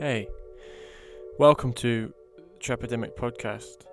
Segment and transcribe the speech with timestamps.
[0.00, 0.28] Hey,
[1.38, 2.14] welcome to
[2.58, 3.84] Trepidemic Podcast,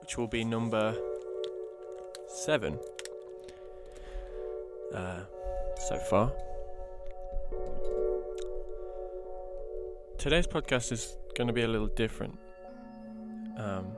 [0.00, 0.96] which will be number
[2.26, 2.78] seven
[4.94, 5.20] uh,
[5.86, 6.32] so far.
[10.16, 12.38] Today's podcast is going to be a little different.
[13.58, 13.88] Um,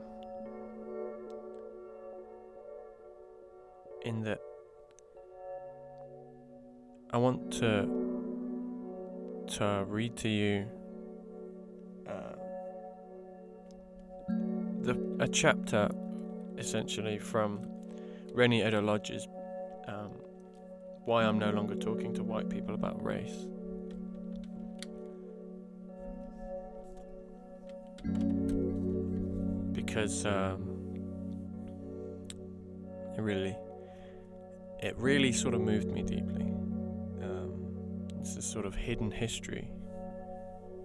[4.01, 4.41] in that
[7.13, 8.08] I want to
[9.49, 10.65] to read to you
[12.07, 12.35] uh,
[14.81, 15.89] the a chapter
[16.57, 17.59] essentially from
[18.33, 19.27] Reni Eddo-Lodge's
[19.87, 20.11] um,
[21.05, 23.47] "Why I'm No Longer Talking to White People About Race."
[29.73, 30.69] Because um,
[33.17, 33.55] it really,
[34.81, 36.48] it really sort of moved me deeply.
[38.39, 39.69] A sort of hidden history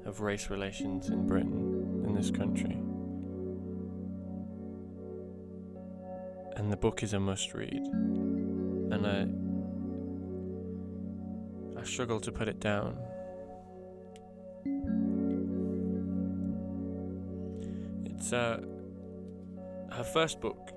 [0.06, 2.76] of race relations in Britain, in this country.
[6.56, 7.80] And the book is a must read.
[8.90, 9.28] And I
[11.80, 12.98] I struggle to put it down.
[18.04, 18.62] It's uh,
[19.92, 20.72] her first book,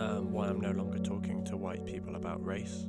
[0.00, 2.84] um, Why I'm No Longer Talking to White People About Race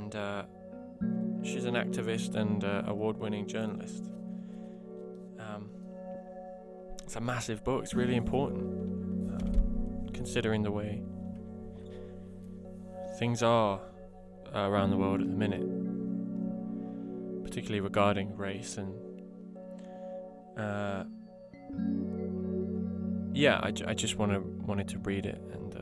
[0.00, 0.42] and uh,
[1.42, 4.10] she's an activist and uh, award-winning journalist.
[5.38, 5.68] Um,
[7.02, 7.82] it's a massive book.
[7.82, 11.02] It's really important, uh, considering the way
[13.18, 13.80] things are
[14.54, 15.66] uh, around the world at the minute,
[17.44, 18.94] particularly regarding race and.
[20.58, 21.04] Uh,
[23.32, 25.74] yeah, I, just want to wanted to read it and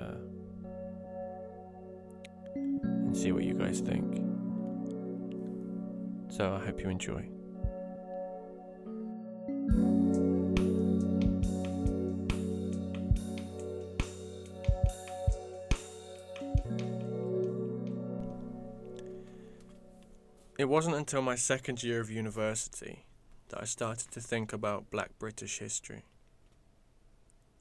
[3.19, 4.16] see what you guys think.
[6.30, 7.28] So I hope you enjoy.
[20.56, 23.04] It wasn't until my second year of university
[23.48, 26.04] that I started to think about black British history.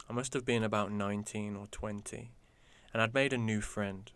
[0.08, 2.32] I must have been about 19 or 20,
[2.94, 4.12] and I'd made a new friend.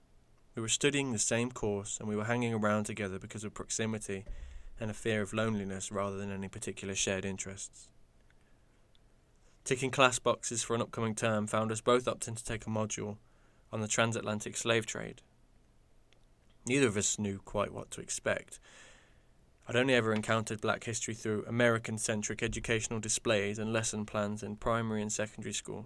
[0.56, 4.26] We were studying the same course and we were hanging around together because of proximity
[4.80, 7.88] and a fear of loneliness rather than any particular shared interests.
[9.64, 13.18] Ticking class boxes for an upcoming term found us both opting to take a module
[13.72, 15.22] on the transatlantic slave trade.
[16.66, 18.60] Neither of us knew quite what to expect.
[19.68, 24.58] I'd only ever encountered black history through American centric educational displays and lesson plans in
[24.58, 25.86] primary and secondary school.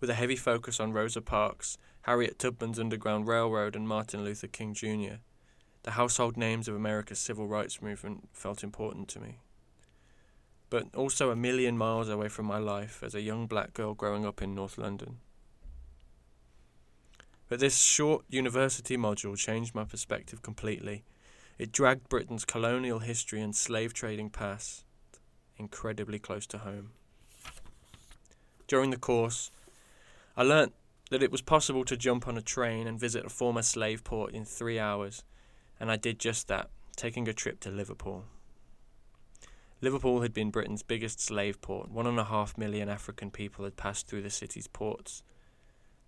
[0.00, 4.74] With a heavy focus on Rosa Parks, Harriet Tubman's Underground Railroad, and Martin Luther King
[4.74, 5.16] Jr.,
[5.84, 9.38] the household names of America's civil rights movement felt important to me.
[10.68, 14.26] But also a million miles away from my life as a young black girl growing
[14.26, 15.18] up in North London.
[17.48, 21.04] But this short university module changed my perspective completely.
[21.58, 24.84] It dragged Britain's colonial history and slave trading past
[25.56, 26.90] incredibly close to home.
[28.66, 29.50] During the course,
[30.36, 30.74] I learnt
[31.10, 34.32] that it was possible to jump on a train and visit a former slave port
[34.32, 35.22] in three hours,
[35.78, 38.24] and I did just that, taking a trip to Liverpool.
[39.80, 41.90] Liverpool had been Britain's biggest slave port.
[41.90, 45.22] One and a half million African people had passed through the city's ports.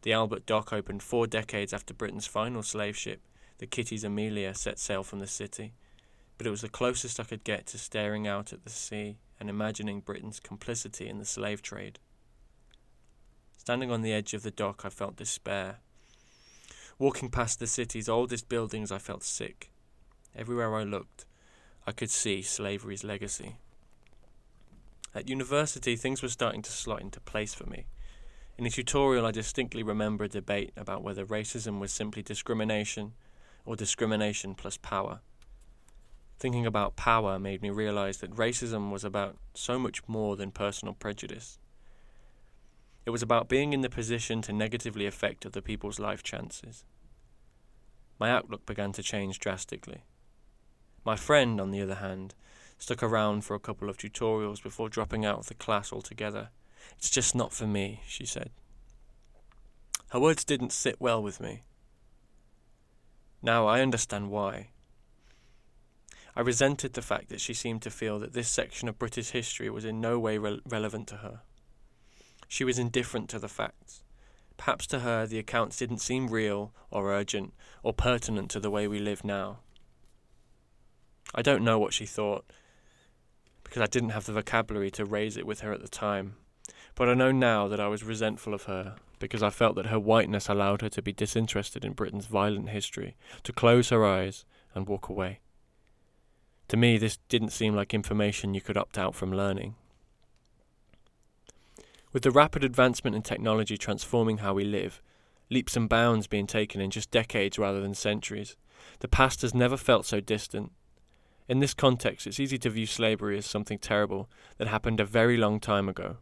[0.02, 3.20] The Albert Dock opened four decades after Britain's final slave ship,
[3.58, 5.74] the Kitty's Amelia, set sail from the city,
[6.38, 9.50] but it was the closest I could get to staring out at the sea and
[9.50, 11.98] imagining Britain's complicity in the slave trade.
[13.66, 15.78] Standing on the edge of the dock, I felt despair.
[17.00, 19.72] Walking past the city's oldest buildings, I felt sick.
[20.36, 21.24] Everywhere I looked,
[21.84, 23.56] I could see slavery's legacy.
[25.16, 27.86] At university, things were starting to slot into place for me.
[28.56, 33.14] In a tutorial, I distinctly remember a debate about whether racism was simply discrimination
[33.64, 35.22] or discrimination plus power.
[36.38, 40.94] Thinking about power made me realize that racism was about so much more than personal
[40.94, 41.58] prejudice.
[43.06, 46.84] It was about being in the position to negatively affect other people's life chances.
[48.18, 50.02] My outlook began to change drastically.
[51.04, 52.34] My friend, on the other hand,
[52.78, 56.48] stuck around for a couple of tutorials before dropping out of the class altogether.
[56.98, 58.50] It's just not for me, she said.
[60.08, 61.62] Her words didn't sit well with me.
[63.40, 64.70] Now I understand why.
[66.34, 69.70] I resented the fact that she seemed to feel that this section of British history
[69.70, 71.40] was in no way re- relevant to her.
[72.48, 74.02] She was indifferent to the facts.
[74.56, 77.52] Perhaps to her the accounts didn't seem real or urgent
[77.82, 79.58] or pertinent to the way we live now.
[81.34, 82.44] I don't know what she thought,
[83.64, 86.36] because I didn't have the vocabulary to raise it with her at the time.
[86.94, 89.98] But I know now that I was resentful of her, because I felt that her
[89.98, 94.44] whiteness allowed her to be disinterested in Britain's violent history, to close her eyes
[94.74, 95.40] and walk away.
[96.68, 99.74] To me, this didn't seem like information you could opt out from learning.
[102.16, 105.02] With the rapid advancement in technology transforming how we live,
[105.50, 108.56] leaps and bounds being taken in just decades rather than centuries,
[109.00, 110.72] the past has never felt so distant.
[111.46, 115.36] In this context, it's easy to view slavery as something terrible that happened a very
[115.36, 116.16] long time ago.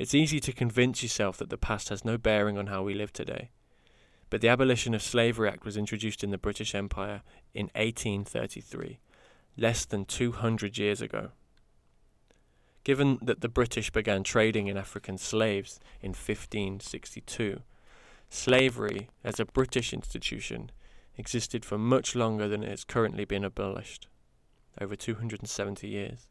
[0.00, 3.12] It's easy to convince yourself that the past has no bearing on how we live
[3.12, 3.50] today.
[4.30, 7.22] But the Abolition of Slavery Act was introduced in the British Empire
[7.54, 8.98] in 1833,
[9.56, 11.30] less than 200 years ago.
[12.84, 17.60] Given that the British began trading in African slaves in 1562,
[18.28, 20.70] slavery as a British institution
[21.16, 24.08] existed for much longer than it has currently been abolished,
[24.80, 26.26] over 270 years.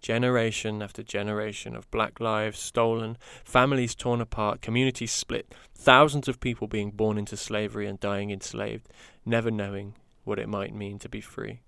[0.00, 6.68] Generation after generation of black lives stolen, families torn apart, communities split, thousands of people
[6.68, 8.88] being born into slavery and dying enslaved,
[9.24, 9.94] never knowing
[10.24, 11.60] what it might mean to be free.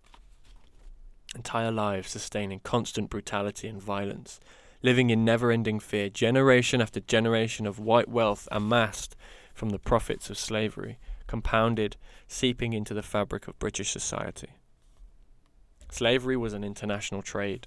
[1.34, 4.40] Entire lives sustaining constant brutality and violence,
[4.82, 9.17] living in never ending fear, generation after generation of white wealth amassed
[9.52, 11.96] from the profits of slavery, compounded,
[12.28, 14.50] seeping into the fabric of British society.
[15.90, 17.67] Slavery was an international trade.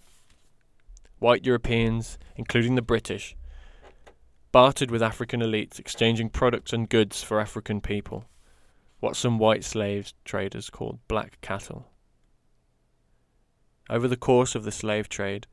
[1.19, 3.35] White Europeans, including the British,
[4.51, 8.25] bartered with African elites, exchanging products and goods for African people,
[8.99, 11.87] what some white slave traders called black cattle.
[13.89, 15.47] Over the course of the slave trade,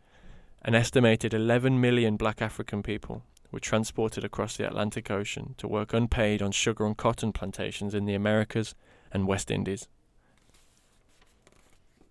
[0.61, 5.95] an estimated 11 million black African people were transported across the Atlantic Ocean to work
[5.95, 8.75] unpaid on sugar and cotton plantations in the Americas
[9.11, 9.89] and West Indies.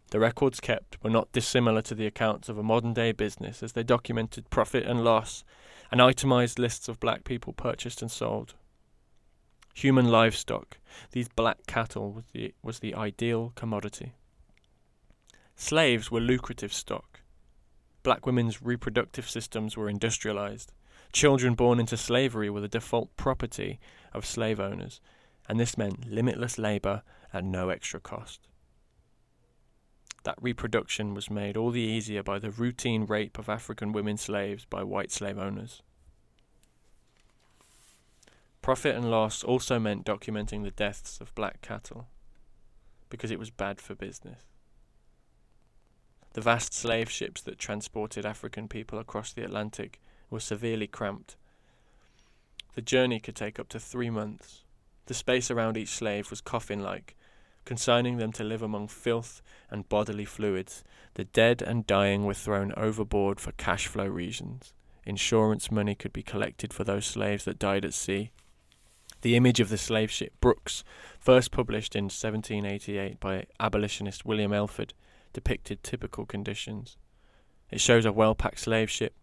[0.10, 3.74] The records kept were not dissimilar to the accounts of a modern day business as
[3.74, 5.44] they documented profit and loss
[5.92, 8.56] and itemized lists of black people purchased and sold.
[9.76, 10.78] Human livestock,
[11.12, 14.14] these black cattle, was the, was the ideal commodity.
[15.56, 17.22] Slaves were lucrative stock.
[18.04, 20.74] Black women's reproductive systems were industrialized.
[21.14, 23.80] Children born into slavery were the default property
[24.14, 25.00] of slave owners,
[25.48, 27.04] and this meant limitless labour
[27.34, 28.48] at no extra cost.
[30.24, 34.66] That reproduction was made all the easier by the routine rape of African women slaves
[34.66, 35.82] by white slave owners.
[38.62, 42.08] Profit and loss also meant documenting the deaths of black cattle,
[43.10, 44.40] because it was bad for business.
[46.36, 51.38] The vast slave ships that transported African people across the Atlantic were severely cramped.
[52.74, 54.66] The journey could take up to three months.
[55.06, 57.16] The space around each slave was coffin like,
[57.64, 59.42] consigning them to live among filth
[59.72, 60.84] and bodily fluids.
[61.14, 64.74] The dead and dying were thrown overboard for cash flow reasons.
[65.06, 68.32] Insurance money could be collected for those slaves that died at sea.
[69.22, 70.84] The image of the slave ship Brooks,
[71.18, 74.94] first published in 1788 by abolitionist William Elford,
[75.36, 76.98] depicted typical conditions.
[77.70, 79.14] It shows a well packed slave ship,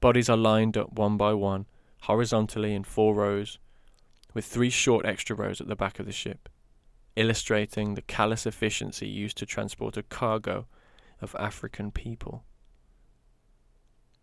[0.00, 1.66] Bodies are lined up one by one,
[2.02, 3.58] horizontally in four rows,
[4.32, 6.48] with three short extra rows at the back of the ship,
[7.16, 10.66] illustrating the callous efficiency used to transport a cargo
[11.20, 12.44] of African people.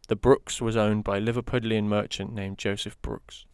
[0.08, 3.46] The Brooks was owned by a Liverpudlian merchant named Joseph Brooks.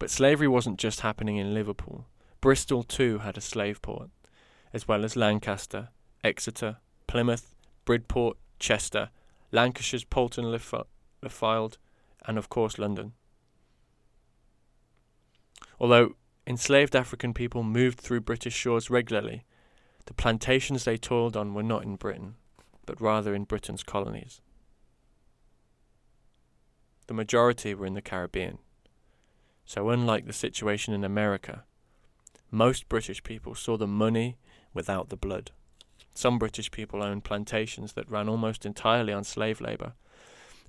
[0.00, 2.08] But slavery wasn't just happening in Liverpool.
[2.40, 4.10] Bristol too had a slave port,
[4.74, 5.88] as well as Lancaster,
[6.24, 7.54] Exeter, Plymouth,
[7.84, 9.10] Bridport, Chester,
[9.52, 11.78] Lancashire's Poulton le Fylde,
[12.26, 13.12] and of course London.
[15.78, 19.44] Although enslaved African people moved through British shores regularly,
[20.06, 22.34] the plantations they toiled on were not in Britain,
[22.84, 24.40] but rather in Britain's colonies.
[27.06, 28.58] The majority were in the Caribbean.
[29.64, 31.64] So, unlike the situation in America,
[32.50, 34.36] most British people saw the money
[34.74, 35.52] without the blood.
[36.12, 39.94] Some British people owned plantations that ran almost entirely on slave labour.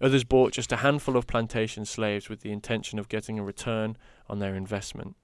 [0.01, 3.95] Others bought just a handful of plantation slaves with the intention of getting a return
[4.27, 5.15] on their investment.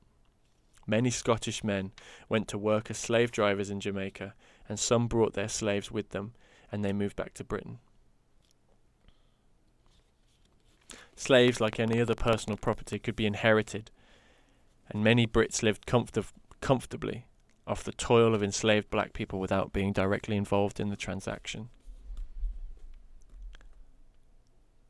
[0.88, 1.91] Many Scottish men
[2.29, 4.33] went to work as slave drivers in Jamaica,
[4.69, 6.33] and some brought their slaves with them,
[6.71, 7.79] and they moved back to Britain.
[11.15, 13.91] Slaves, like any other personal property, could be inherited,
[14.89, 17.25] and many Brits lived comfort- comfortably
[17.68, 21.70] off the toil of enslaved black people without being directly involved in the transaction.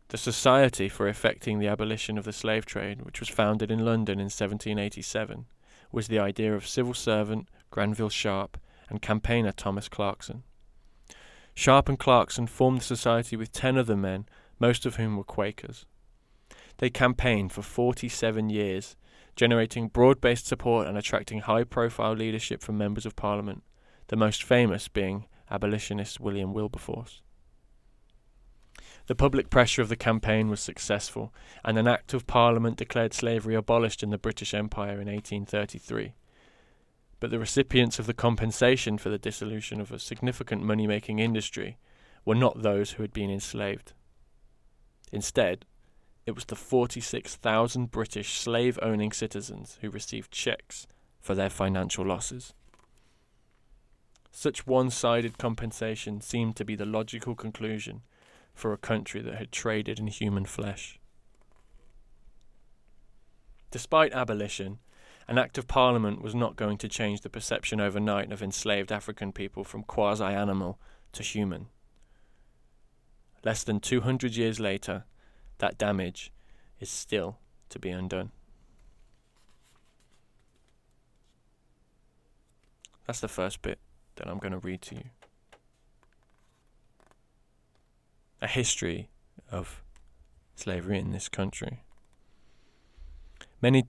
[0.10, 4.20] The Society for Effecting the Abolition of the Slave Trade, which was founded in London
[4.20, 5.46] in 1787,
[5.92, 8.58] was the idea of civil servant Granville Sharp
[8.90, 10.44] and campaigner Thomas Clarkson.
[11.54, 14.26] Sharp and Clarkson formed the society with ten other men,
[14.60, 15.86] most of whom were Quakers.
[16.80, 18.96] They campaigned for 47 years,
[19.36, 23.64] generating broad based support and attracting high profile leadership from members of Parliament,
[24.08, 27.22] the most famous being abolitionist William Wilberforce.
[29.08, 31.34] The public pressure of the campaign was successful,
[31.66, 36.14] and an Act of Parliament declared slavery abolished in the British Empire in 1833.
[37.20, 41.78] But the recipients of the compensation for the dissolution of a significant money making industry
[42.26, 43.94] were not those who had been enslaved.
[45.12, 45.66] Instead,
[46.26, 50.88] it was the 46,000 British slave owning citizens who received checks
[51.20, 52.54] for their financial losses.
[54.32, 58.02] Such one sided compensation seemed to be the logical conclusion
[58.54, 61.00] for a country that had traded in human flesh.
[63.72, 64.80] Despite abolition,
[65.28, 69.32] an Act of Parliament was not going to change the perception overnight of enslaved African
[69.32, 70.80] people from quasi animal
[71.14, 71.68] to human.
[73.44, 75.06] Less than 200 years later,
[75.62, 76.32] that damage
[76.80, 77.38] is still
[77.70, 78.32] to be undone.
[83.08, 83.80] That's the first bit
[84.18, 85.04] that I'm going to read to you.
[88.42, 89.10] a history
[89.52, 89.84] of
[90.56, 91.84] slavery in this country.
[93.62, 93.86] Many,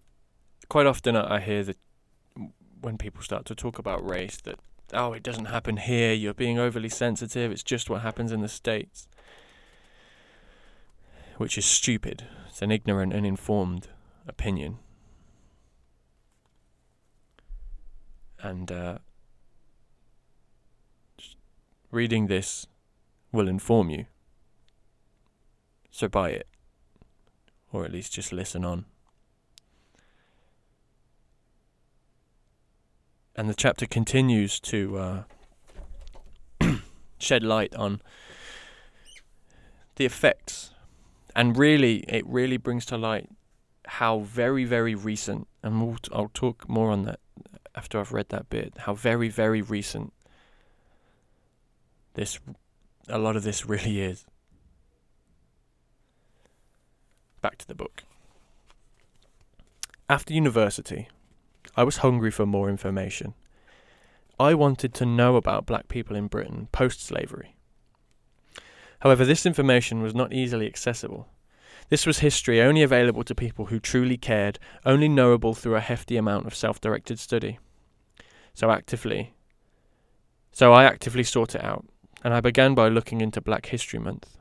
[0.69, 1.79] quite often, I hear that
[2.81, 4.59] when people start to talk about race, that
[4.93, 6.13] oh, it doesn't happen here.
[6.13, 7.51] You're being overly sensitive.
[7.51, 9.09] It's just what happens in the states,
[11.43, 12.25] which is stupid.
[12.49, 13.89] It's an ignorant and informed
[14.29, 14.79] opinion.
[18.41, 18.99] And uh,
[21.91, 22.69] reading this
[23.33, 24.07] will inform you.
[25.91, 26.47] So buy it.
[27.73, 28.85] Or at least just listen on.
[33.35, 35.23] And the chapter continues to uh,
[37.19, 38.01] shed light on
[39.97, 40.73] the effects.
[41.35, 43.29] And really, it really brings to light
[43.87, 47.21] how very, very recent, and we'll I'll talk more on that
[47.75, 50.13] after I've read that bit, how very, very recent
[52.15, 52.39] this,
[53.09, 54.27] a lot of this really is.
[57.41, 58.05] Back to the book.
[60.09, 61.09] After university,
[61.77, 63.35] I was hungry for more information.
[64.39, 67.57] I wanted to know about black people in Britain post slavery.
[69.03, 71.29] However, this information was not easily accessible.
[71.89, 76.17] This was history only available to people who truly cared, only knowable through a hefty
[76.17, 77.59] amount of self directed study.
[78.55, 79.35] So actively
[80.53, 81.87] so I actively sought it out,
[82.23, 84.37] and I began by looking into Black History Month.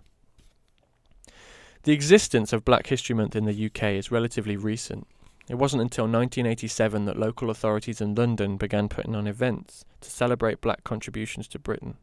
[1.84, 5.08] The existence of Black History Month in the UK is relatively recent.
[5.48, 10.62] It wasn't until 1987 that local authorities in London began putting on events to celebrate
[10.62, 11.96] black contributions to Britain.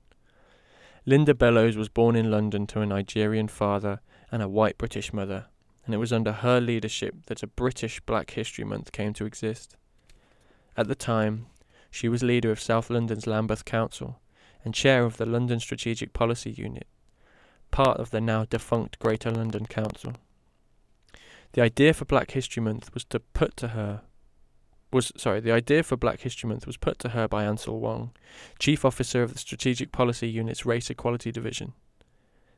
[1.08, 4.00] Linda Bellos was born in London to a Nigerian father
[4.30, 5.46] and a white British mother,
[5.86, 9.74] and it was under her leadership that a British Black History Month came to exist.
[10.76, 11.46] At the time,
[11.90, 14.20] she was leader of South London's Lambeth Council
[14.62, 16.86] and chair of the London Strategic Policy Unit,
[17.70, 20.12] part of the now defunct Greater London Council.
[21.52, 24.02] The idea for Black History Month was to put to her
[24.90, 28.12] was sorry, the idea for Black History Month was put to her by Ansel Wong,
[28.58, 31.74] Chief Officer of the Strategic Policy Unit's Race Equality Division.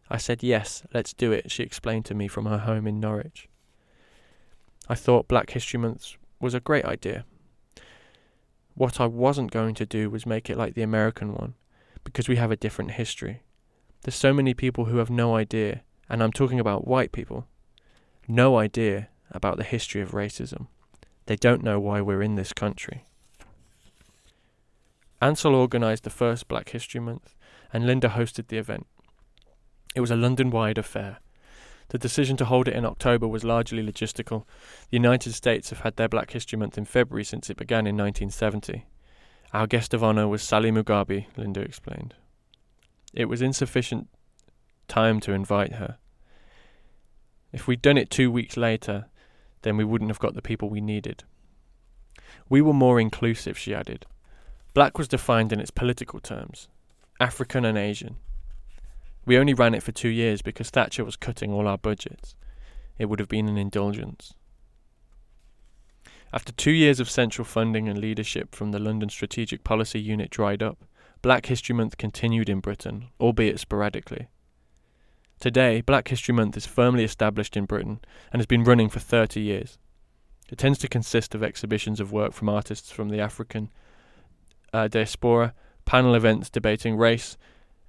[0.09, 3.49] I said yes, let's do it, she explained to me from her home in Norwich.
[4.89, 7.25] I thought Black History Month was a great idea.
[8.75, 11.55] What I wasn't going to do was make it like the American one,
[12.03, 13.43] because we have a different history.
[14.03, 17.47] There's so many people who have no idea, and I'm talking about white people,
[18.27, 20.69] no idea about the history of racism.
[21.31, 23.05] They don't know why we're in this country.
[25.23, 27.37] Ansel organised the first Black History Month,
[27.73, 28.89] and Linda hosted the event.
[29.95, 31.19] It was a London wide affair.
[31.91, 34.45] The decision to hold it in October was largely logistical.
[34.91, 37.97] The United States have had their Black History Month in February since it began in
[37.97, 38.87] 1970.
[39.53, 42.15] Our guest of honour was Sally Mugabe, Linda explained.
[43.15, 44.09] It was insufficient
[44.89, 45.99] time to invite her.
[47.53, 49.07] If we'd done it two weeks later,
[49.62, 51.25] then we wouldn't have got the people we needed.
[52.49, 54.07] We were more inclusive, she added.
[54.75, 56.69] Black was defined in its political terms
[57.19, 58.17] African and Asian.
[59.26, 62.35] We only ran it for two years because Thatcher was cutting all our budgets.
[62.99, 64.35] It would have been an indulgence.
[66.33, 70.62] After two years of central funding and leadership from the London Strategic Policy Unit dried
[70.62, 70.85] up,
[71.23, 74.29] Black History Month continued in Britain, albeit sporadically.
[75.41, 79.41] Today, Black History Month is firmly established in Britain and has been running for 30
[79.41, 79.79] years.
[80.51, 83.71] It tends to consist of exhibitions of work from artists from the African
[84.75, 85.55] uh, diaspora,
[85.87, 87.39] panel events debating race,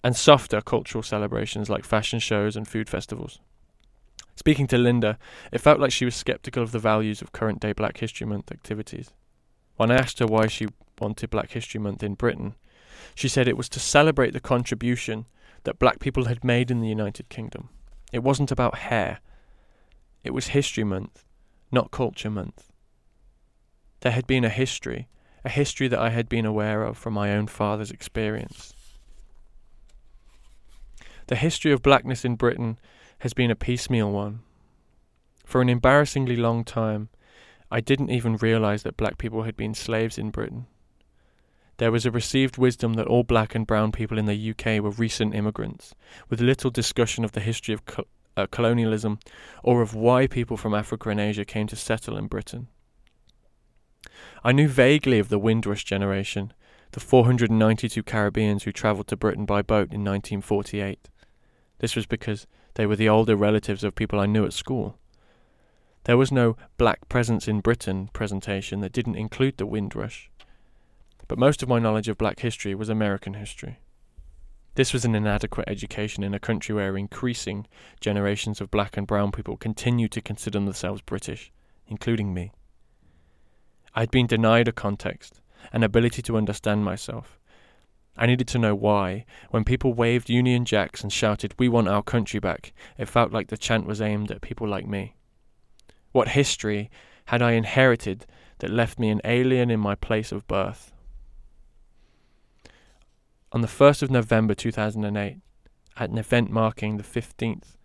[0.02, 3.40] and softer cultural celebrations like fashion shows and food festivals.
[4.38, 5.18] Speaking to Linda,
[5.52, 8.50] it felt like she was skeptical of the values of current day Black History Month
[8.50, 9.12] activities.
[9.76, 10.68] When I asked her why she
[11.02, 12.56] wanted Black History Month in Britain,
[13.14, 15.26] she said it was to celebrate the contribution
[15.64, 17.70] that black people had made in the United Kingdom.
[18.12, 19.20] It wasn't about hair,
[20.24, 21.24] it was History Month,
[21.72, 22.72] not Culture Month.
[24.02, 25.08] There had been a history,
[25.44, 28.74] a history that I had been aware of from my own father's experience.
[31.28, 32.78] The history of blackness in Britain
[33.20, 34.42] has been a piecemeal one.
[35.46, 37.10] For an embarrassingly long time,
[37.72, 40.68] I didn't even realize that black people had been slaves in Britain.
[41.82, 44.92] There was a received wisdom that all black and brown people in the UK were
[44.92, 45.96] recent immigrants,
[46.30, 48.06] with little discussion of the history of co-
[48.38, 49.18] uh, colonialism
[49.64, 52.68] or of why people from Africa and Asia came to settle in Britain.
[54.44, 56.54] I knew vaguely of the Windrush generation,
[56.92, 61.10] the 492 Caribbeans who travelled to Britain by boat in 1948.
[61.80, 62.46] This was because
[62.76, 65.00] they were the older relatives of people I knew at school.
[66.04, 70.31] There was no Black Presence in Britain presentation that didn't include the Windrush.
[71.32, 73.80] But most of my knowledge of black history was American history.
[74.76, 77.68] This was an inadequate education in a country where increasing
[78.02, 81.50] generations of black and brown people continue to consider themselves British,
[81.88, 82.52] including me.
[83.96, 85.40] I had been denied a context,
[85.72, 87.40] an ability to understand myself,
[88.18, 89.24] I needed to know why.
[89.52, 93.48] When people waved Union Jacks and shouted, We want our country back, it felt like
[93.48, 95.16] the chant was aimed at people like me.
[96.12, 96.92] What history
[97.28, 98.26] had I inherited
[98.60, 100.92] that left me an alien in my place of birth?
[103.54, 105.38] On the 1st of November 2008,
[105.98, 107.76] at an event marking the 15th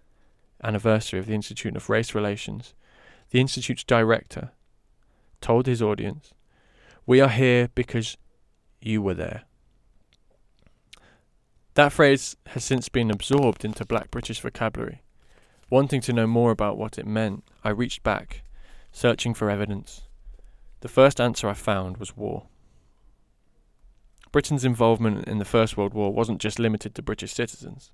[0.63, 2.73] anniversary of the Institute of Race Relations,
[3.31, 4.53] the Institute's director
[5.41, 6.33] told his audience,
[7.05, 8.17] We are here because
[8.81, 9.43] you were there.
[11.75, 15.02] That phrase has since been absorbed into black British vocabulary.
[15.69, 18.45] Wanting to know more about what it meant, I reached back,
[18.93, 20.02] searching for evidence.
[20.81, 22.47] The first answer I found was war.
[24.32, 27.93] Britain's involvement in the First World War wasn't just limited to British citizens.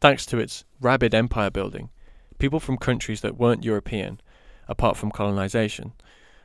[0.00, 1.90] Thanks to its rabid empire building,
[2.38, 4.20] people from countries that weren't European,
[4.68, 5.92] apart from colonisation,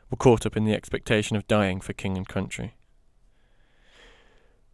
[0.09, 2.75] were caught up in the expectation of dying for king and country.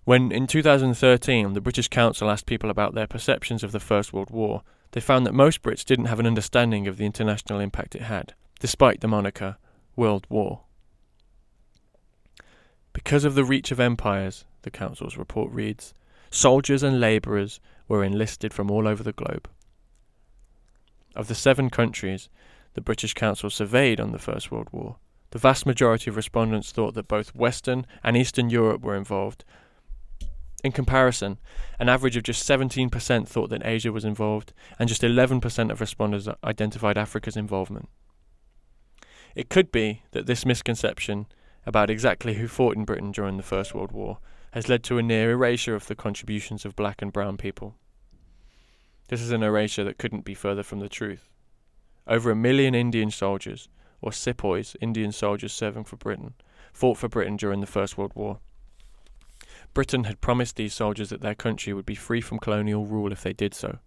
[0.03, 4.29] When in 2013 the British Council asked people about their perceptions of the First World
[4.29, 8.03] War, they found that most Brits didn't have an understanding of the international impact it
[8.03, 9.58] had, despite the moniker
[9.95, 10.62] World War.
[12.95, 15.93] Because of the reach of empires, the Council's report reads,
[16.31, 19.49] soldiers and labourers were enlisted from all over the globe.
[21.13, 22.29] Of the seven countries
[22.73, 24.95] the British Council surveyed on the First World War,
[25.31, 29.43] the vast majority of respondents thought that both Western and Eastern Europe were involved,
[30.63, 31.38] in comparison,
[31.77, 36.29] an average of just 17% thought that Asia was involved, and just 11% of respondents
[36.45, 37.89] identified Africa's involvement.
[39.36, 41.25] It could be that this misconception
[41.65, 44.19] about exactly who fought in Britain during the First World War
[44.51, 47.75] has led to a near erasure of the contributions of black and brown people.
[49.10, 51.30] This is an erasure that couldn't be further from the truth.
[52.08, 53.67] Over a million Indian soldiers,
[54.01, 56.36] or sepoys, Indian soldiers serving for Britain,
[56.71, 58.39] fought for Britain during the First World War.
[59.73, 63.23] Britain had promised these soldiers that their country would be free from colonial rule if
[63.23, 63.80] they did so.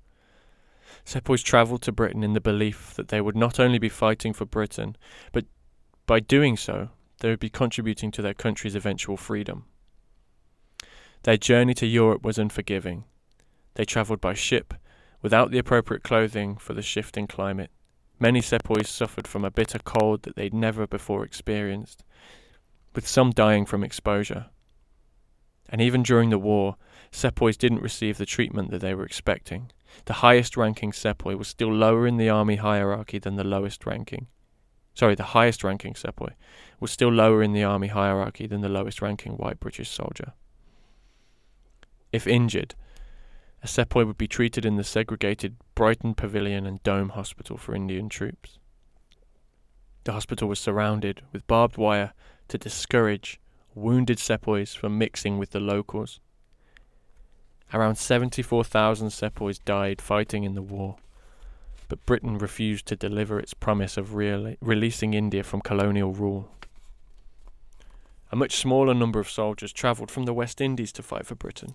[1.04, 4.44] Sepoys travelled to Britain in the belief that they would not only be fighting for
[4.44, 4.96] Britain,
[5.32, 5.46] but
[6.06, 9.64] by doing so, they would be contributing to their country's eventual freedom.
[11.22, 13.04] Their journey to Europe was unforgiving.
[13.74, 14.74] They travelled by ship,
[15.20, 17.70] without the appropriate clothing for the shifting climate.
[18.20, 22.04] Many sepoys suffered from a bitter cold that they'd never before experienced,
[22.94, 24.46] with some dying from exposure
[25.68, 26.76] and even during the war,
[27.10, 29.70] sepoys didn't receive the treatment that they were expecting.
[30.06, 34.28] The highest ranking sepoy was still lower in the army hierarchy than the lowest ranking.
[34.98, 36.30] Sorry, the highest ranking sepoy
[36.80, 40.32] was still lower in the army hierarchy than the lowest ranking white British soldier.
[42.12, 42.74] If injured,
[43.62, 48.08] a sepoy would be treated in the segregated Brighton Pavilion and Dome Hospital for Indian
[48.08, 48.58] troops.
[50.02, 52.12] The hospital was surrounded with barbed wire
[52.48, 53.38] to discourage
[53.76, 56.18] wounded sepoys from mixing with the locals.
[57.72, 60.96] Around 74,000 sepoys died fighting in the war,
[61.88, 66.50] but Britain refused to deliver its promise of re- releasing India from colonial rule.
[68.30, 71.74] A much smaller number of soldiers travelled from the West Indies to fight for Britain.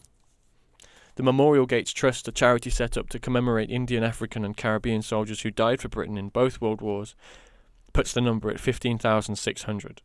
[1.15, 5.41] The Memorial Gates Trust, a charity set up to commemorate Indian, African, and Caribbean soldiers
[5.41, 7.15] who died for Britain in both World Wars,
[7.91, 10.01] puts the number at 15,600.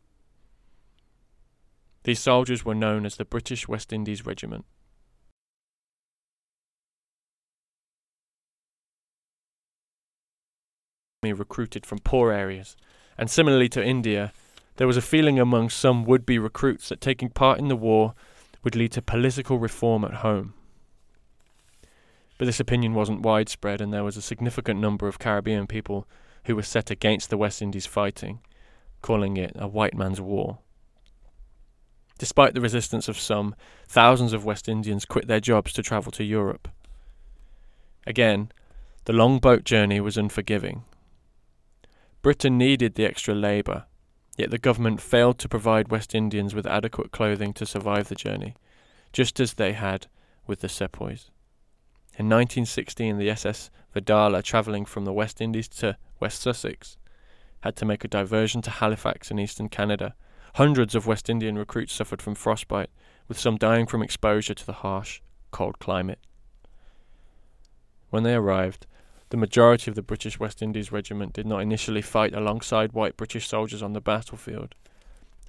[2.03, 4.65] These soldiers were known as the British West Indies Regiment.
[11.21, 12.77] Recruited from poor areas,
[13.17, 14.31] and similarly to India,
[14.77, 18.13] there was a feeling among some would be recruits that taking part in the war
[18.63, 20.53] would lead to political reform at home.
[22.37, 26.07] But this opinion wasn't widespread, and there was a significant number of Caribbean people
[26.45, 28.39] who were set against the West Indies fighting,
[29.01, 30.59] calling it a white man's war.
[32.17, 33.55] Despite the resistance of some,
[33.89, 36.69] thousands of West Indians quit their jobs to travel to Europe.
[38.07, 38.53] Again,
[39.03, 40.83] the long boat journey was unforgiving.
[42.21, 43.85] Britain needed the extra labour,
[44.37, 48.55] yet the government failed to provide West Indians with adequate clothing to survive the journey,
[49.13, 50.07] just as they had
[50.45, 51.29] with the sepoys.
[52.17, 56.97] In 1916, the SS Verdala, travelling from the West Indies to West Sussex,
[57.61, 60.13] had to make a diversion to Halifax in eastern Canada
[60.55, 62.89] Hundreds of West Indian recruits suffered from frostbite,
[63.27, 66.19] with some dying from exposure to the harsh, cold climate.
[68.09, 68.87] When they arrived,
[69.29, 73.47] the majority of the British West Indies Regiment did not initially fight alongside white British
[73.47, 74.73] soldiers on the battlefield.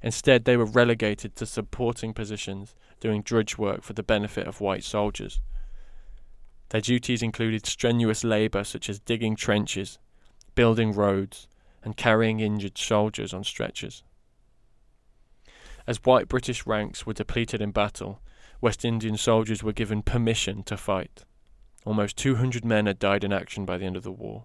[0.03, 4.85] Instead, they were relegated to supporting positions, doing drudge work for the benefit of white
[4.85, 5.41] soldiers.
[6.71, 9.99] Their duties included strenuous labour such as digging trenches,
[10.55, 11.49] building roads,
[11.83, 14.03] and carrying injured soldiers on stretchers.
[15.87, 18.21] As white British ranks were depleted in battle,
[18.61, 21.25] West Indian soldiers were given permission to fight.
[21.85, 24.45] Almost 200 men had died in action by the end of the war.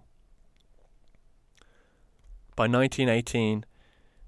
[2.54, 3.66] By 1918,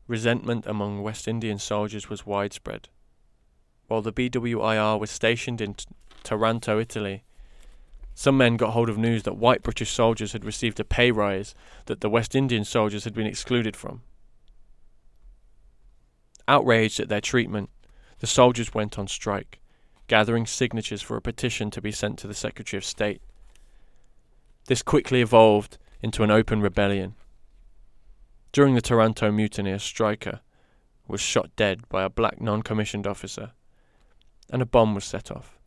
[0.06, 2.88] resentment among West Indian soldiers was widespread.
[3.86, 5.86] While the BWIR was stationed in T-
[6.22, 7.24] Taranto, Italy,
[8.14, 11.54] some men got hold of news that white British soldiers had received a pay rise
[11.86, 14.02] that the West Indian soldiers had been excluded from.
[16.46, 17.70] Outraged at their treatment,
[18.18, 19.60] the soldiers went on strike,
[20.08, 23.22] gathering signatures for a petition to be sent to the Secretary of State.
[24.66, 27.14] This quickly evolved into an open rebellion.
[28.52, 30.40] During the Taranto mutiny, a striker
[31.06, 33.52] was shot dead by a black non commissioned officer,
[34.50, 35.58] and a bomb was set off.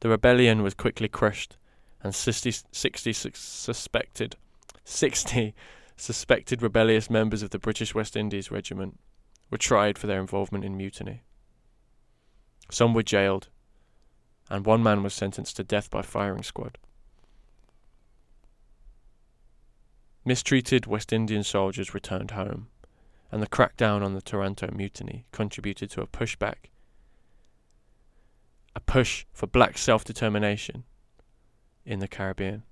[0.00, 1.56] The rebellion was quickly crushed,
[2.02, 4.36] and 60, 60 suspected
[4.84, 5.54] 60
[5.96, 8.98] suspected rebellious members of the British West Indies Regiment
[9.50, 11.22] were tried for their involvement in mutiny.
[12.72, 13.48] Some were jailed,
[14.48, 16.78] and one man was sentenced to death by firing squad.
[20.24, 22.68] Mistreated West Indian soldiers returned home,
[23.30, 26.70] and the crackdown on the Taranto mutiny contributed to a pushback,
[28.74, 30.84] a push for black self determination
[31.84, 32.62] in the Caribbean.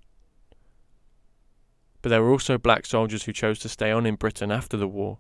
[2.00, 4.88] But there were also black soldiers who chose to stay on in Britain after the
[4.88, 5.18] war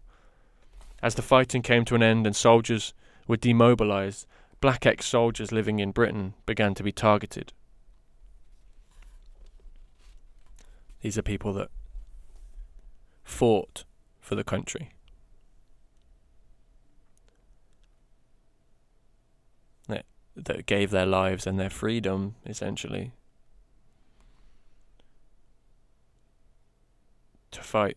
[1.02, 2.92] as the fighting came to an end and soldiers
[3.26, 4.26] were demobilized,
[4.60, 7.52] black ex soldiers living in Britain began to be targeted.
[11.00, 11.70] These are people that
[13.24, 13.84] fought
[14.20, 14.90] for the country.
[20.36, 23.12] That, gave their lives and their freedom, essentially,
[27.50, 27.96] to fight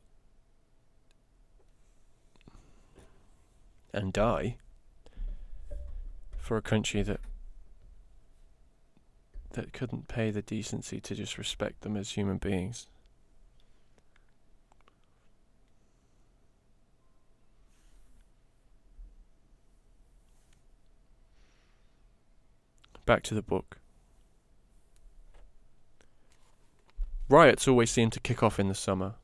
[3.94, 4.58] and die
[6.44, 7.22] for a country that
[9.52, 12.88] that couldn't pay the decency to just respect them as human beings.
[23.06, 23.80] Back to the book.
[27.30, 29.16] Riots always seem to kick off in the summer.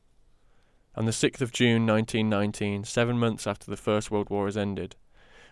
[0.95, 4.95] On the 6th of June 1919, seven months after the First World War has ended,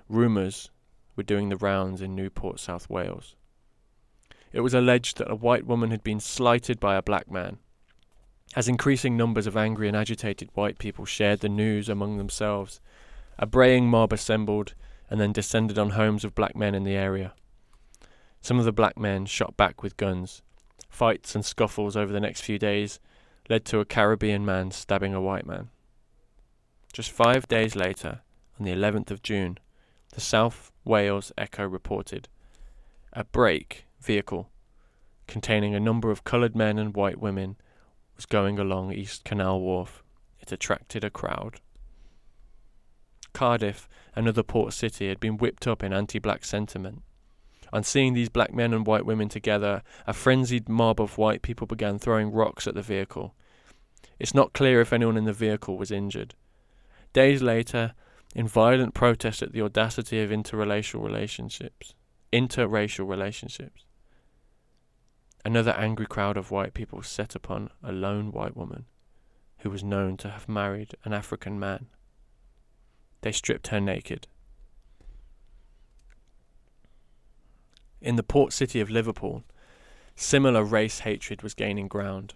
[0.07, 0.69] rumours
[1.17, 3.35] were doing the rounds in Newport, South Wales.
[4.53, 7.57] It was alleged that a white woman had been slighted by a black man.
[8.55, 12.79] As increasing numbers of angry and agitated white people shared the news among themselves,
[13.37, 14.73] a braying mob assembled
[15.09, 17.33] and then descended on homes of black men in the area.
[18.41, 20.41] Some of the black men shot back with guns.
[20.89, 22.99] Fights and scuffles over the next few days
[23.49, 25.69] led to a Caribbean man stabbing a white man.
[26.93, 28.21] Just five days later,
[28.59, 29.59] on the 11th of June,
[30.17, 32.27] the South Wales Echo reported
[33.13, 34.49] a brake vehicle
[35.27, 37.55] containing a number of coloured men and white women
[38.15, 40.03] was going along East Canal Wharf.
[40.39, 41.61] It attracted a crowd.
[43.31, 47.03] Cardiff, another port city, had been whipped up in anti black sentiment.
[47.71, 51.67] On seeing these black men and white women together, a frenzied mob of white people
[51.67, 53.35] began throwing rocks at the vehicle.
[54.17, 56.33] It's not clear if anyone in the vehicle was injured.
[57.13, 57.93] Days later,
[58.37, 61.95] in violent protest at the audacity of interracial relationships.
[62.31, 63.83] Interracial relationships.
[65.43, 68.85] Another angry crowd of white people set upon a lone white woman
[69.59, 71.87] who was known to have married an African man.
[73.21, 74.27] They stripped her naked.
[77.99, 79.45] In the port city of Liverpool,
[80.15, 82.35] similar race hatred was gaining ground.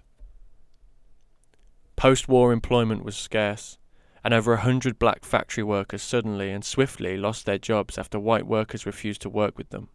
[1.95, 3.77] Post war employment was scarce,
[4.23, 8.45] and over a hundred black factory workers suddenly and swiftly lost their jobs after white
[8.45, 9.89] workers refused to work with them.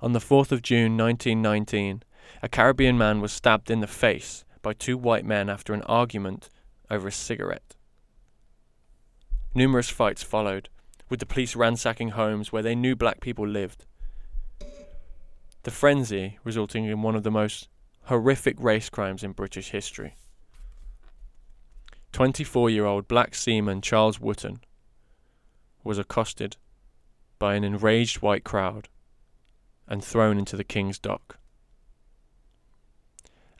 [0.00, 2.02] On the 4th of June 1919,
[2.42, 6.50] a Caribbean man was stabbed in the face by two white men after an argument
[6.90, 7.74] over a cigarette.
[9.54, 10.68] Numerous fights followed,
[11.08, 13.86] with the police ransacking homes where they knew black people lived.
[15.62, 17.68] The frenzy resulting in one of the most
[18.04, 20.16] horrific race crimes in British history.
[22.12, 24.60] 24 year old black seaman Charles Wootton
[25.84, 26.56] was accosted
[27.38, 28.88] by an enraged white crowd
[29.86, 31.38] and thrown into the King's Dock.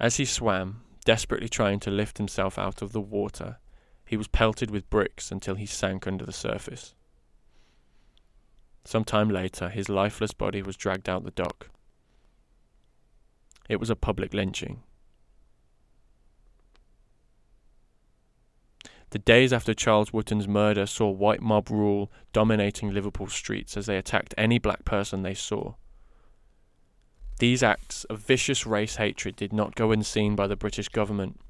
[0.01, 3.59] As he swam, desperately trying to lift himself out of the water,
[4.05, 6.95] he was pelted with bricks until he sank under the surface.
[8.85, 11.71] Some time later, his lifeless body was dragged out the dock.
[13.69, 14.83] It was a public lynching.
[19.11, 23.97] The days after Charles Wootton's murder saw white mob rule dominating Liverpool streets as they
[23.97, 25.75] attacked any black person they saw.
[27.39, 31.41] These acts of vicious race hatred did not go unseen by the British government.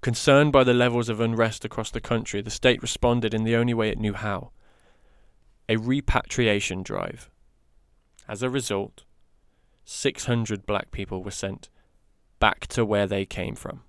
[0.00, 3.74] Concerned by the levels of unrest across the country, the state responded in the only
[3.74, 4.52] way it knew how
[5.68, 7.28] a repatriation drive.
[8.28, 9.04] As a result,
[9.84, 11.68] 600 black people were sent
[12.38, 13.82] back to where they came from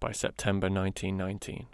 [0.00, 1.66] by September 1919.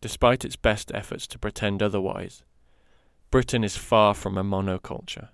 [0.00, 2.44] Despite its best efforts to pretend otherwise,
[3.30, 5.28] Britain is far from a monoculture.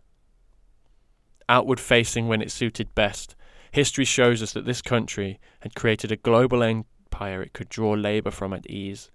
[1.49, 3.37] Outward facing when it suited best,
[3.71, 8.31] history shows us that this country had created a global empire it could draw labour
[8.31, 9.11] from at ease,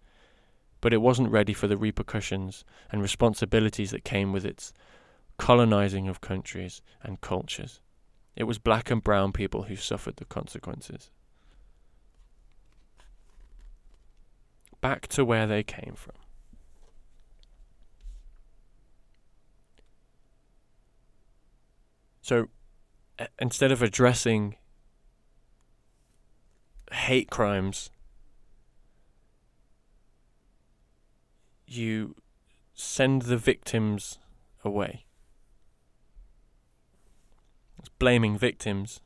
[0.81, 4.71] but it wasn't ready for the repercussions and responsibilities that came with its
[5.37, 7.81] colonising of countries and cultures.
[8.35, 11.11] It was black and brown people who suffered the consequences.
[14.81, 16.15] Back to where they came from.
[22.21, 22.47] So
[23.39, 24.55] instead of addressing
[26.91, 27.89] hate crimes,
[31.65, 32.15] you
[32.73, 34.19] send the victims
[34.63, 35.05] away.
[37.99, 39.01] Blaming victims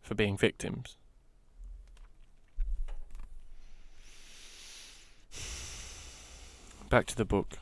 [0.00, 0.96] for being victims.
[6.88, 7.58] Back to the book.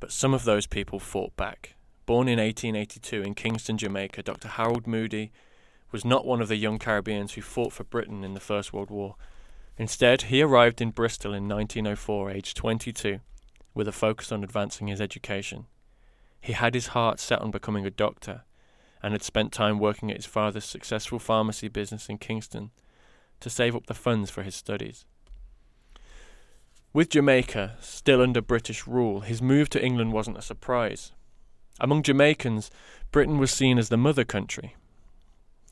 [0.00, 1.74] But some of those people fought back.
[2.06, 4.48] Born in 1882 in Kingston, Jamaica, Dr.
[4.48, 5.32] Harold Moody
[5.90, 8.90] was not one of the young Caribbeans who fought for Britain in the First World
[8.90, 9.16] War.
[9.76, 13.20] Instead, he arrived in Bristol in 1904, aged 22,
[13.74, 15.66] with a focus on advancing his education.
[16.40, 18.42] He had his heart set on becoming a doctor
[19.02, 22.70] and had spent time working at his father's successful pharmacy business in Kingston
[23.40, 25.04] to save up the funds for his studies.
[26.92, 31.12] With Jamaica still under British rule, his move to England wasn't a surprise.
[31.78, 32.70] Among Jamaicans,
[33.12, 34.74] Britain was seen as the mother country.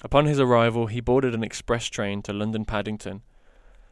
[0.02, 3.22] Upon his arrival, he boarded an express train to London Paddington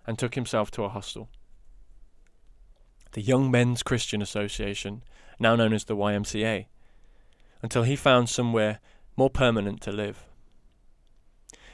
[0.06, 1.28] and took himself to a hostel.
[3.12, 5.02] The Young Men's Christian Association,
[5.38, 6.66] now known as the YMCA,
[7.62, 8.80] until he found somewhere
[9.16, 10.24] more permanent to live.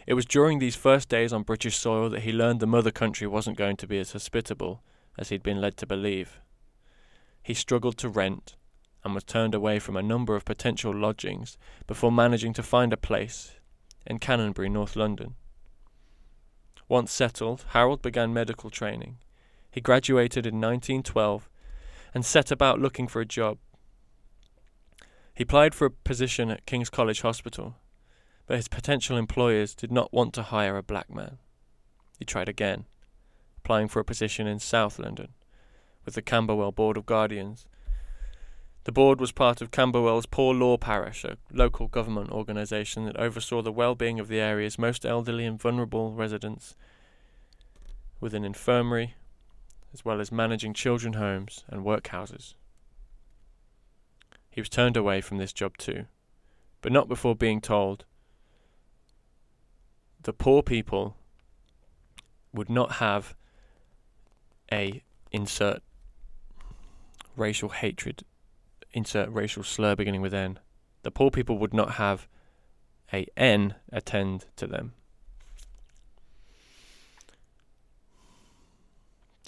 [0.07, 3.27] It was during these first days on British soil that he learned the mother country
[3.27, 4.83] wasn't going to be as hospitable
[5.19, 6.41] as he'd been led to believe.
[7.43, 8.57] He struggled to rent
[9.05, 12.97] and was turned away from a number of potential lodgings before managing to find a
[12.97, 13.53] place
[14.07, 15.35] in Canonbury, North London.
[16.89, 19.19] Once settled, Harold began medical training.
[19.71, 21.49] He graduated in 1912
[22.15, 23.59] and set about looking for a job.
[25.35, 27.77] He applied for a position at King's College Hospital,
[28.47, 31.39] but his potential employers did not want to hire a black man.
[32.19, 32.87] He tried again
[33.59, 35.29] applying for a position in South London
[36.05, 37.67] with the Camberwell Board of Guardians.
[38.85, 43.61] The board was part of Camberwell's Poor Law Parish, a local government organisation that oversaw
[43.61, 46.75] the well-being of the area's most elderly and vulnerable residents,
[48.19, 49.15] with an infirmary,
[49.93, 52.55] as well as managing children homes and workhouses.
[54.51, 56.07] He was turned away from this job too,
[56.81, 58.05] but not before being told
[60.23, 61.17] the poor people
[62.53, 63.35] would not have
[64.73, 65.83] a insert
[67.37, 68.25] racial hatred,
[68.93, 70.59] insert racial slur beginning with N.
[71.03, 72.29] The poor people would not have
[73.13, 74.93] a N attend to them.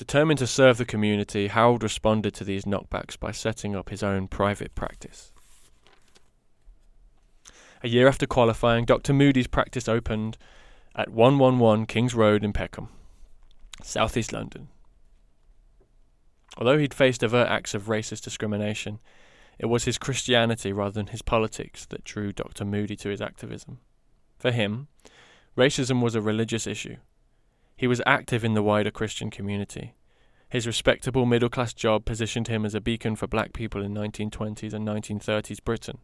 [0.02, 4.26] Determined to serve the community, Harold responded to these knockbacks by setting up his own
[4.26, 5.32] private practice.
[7.84, 9.12] A year after qualifying, Dr.
[9.12, 10.38] Moody's practice opened
[10.96, 12.88] at 111 Kings Road in Peckham,
[13.80, 14.70] southeast London.
[16.58, 18.98] Although he'd faced overt acts of racist discrimination,
[19.56, 22.64] it was his Christianity rather than his politics that drew Dr.
[22.64, 23.78] Moody to his activism.
[24.36, 24.88] For him,
[25.56, 26.96] racism was a religious issue.
[27.82, 29.96] He was active in the wider Christian community.
[30.48, 34.72] His respectable middle class job positioned him as a beacon for black people in 1920s
[34.72, 35.98] and 1930s Britain.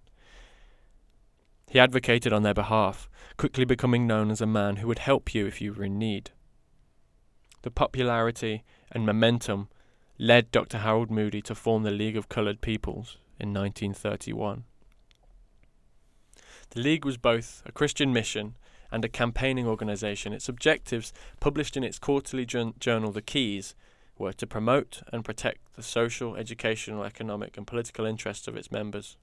[1.70, 5.46] He advocated on their behalf, quickly becoming known as a man who would help you
[5.46, 6.32] if you were in need.
[7.62, 9.68] The popularity and momentum
[10.18, 10.78] led Dr.
[10.78, 14.64] Harold Moody to form the League of Coloured Peoples in 1931.
[16.70, 18.56] The League was both a Christian mission
[18.90, 20.32] and a campaigning organisation.
[20.32, 23.74] Its objectives, published in its quarterly journal The Keys,
[24.16, 29.16] were to promote and protect the social, educational, economic, and political interests of its members,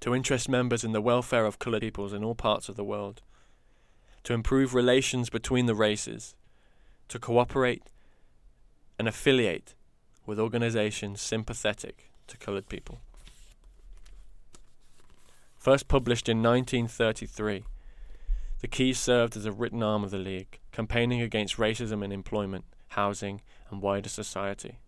[0.00, 3.22] to interest members in the welfare of coloured peoples in all parts of the world,
[4.22, 6.34] to improve relations between the races,
[7.08, 7.82] to cooperate
[8.98, 9.74] and affiliate
[10.26, 13.00] with organizations sympathetic to coloured people.
[15.58, 17.64] First published in 1933,
[18.64, 22.64] the Keys served as a written arm of the League, campaigning against racism in employment,
[22.88, 24.78] housing, and wider society.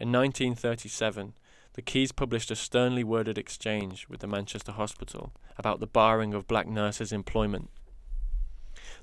[0.00, 1.34] In 1937,
[1.72, 6.46] the Keys published a sternly worded exchange with the Manchester Hospital about the barring of
[6.46, 7.68] black nurses' employment.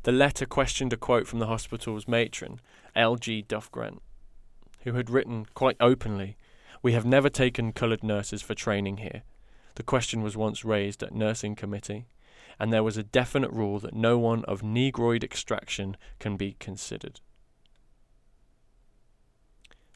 [0.04, 2.62] The letter questioned a quote from the hospital's matron,
[2.96, 3.42] L.G.
[3.42, 4.02] Duff Grant,
[4.86, 6.38] who had written quite openly,
[6.82, 9.24] We have never taken coloured nurses for training here.
[9.76, 12.06] The question was once raised at nursing committee,
[12.62, 17.20] and there was a definite rule that no one of Negroid extraction can be considered.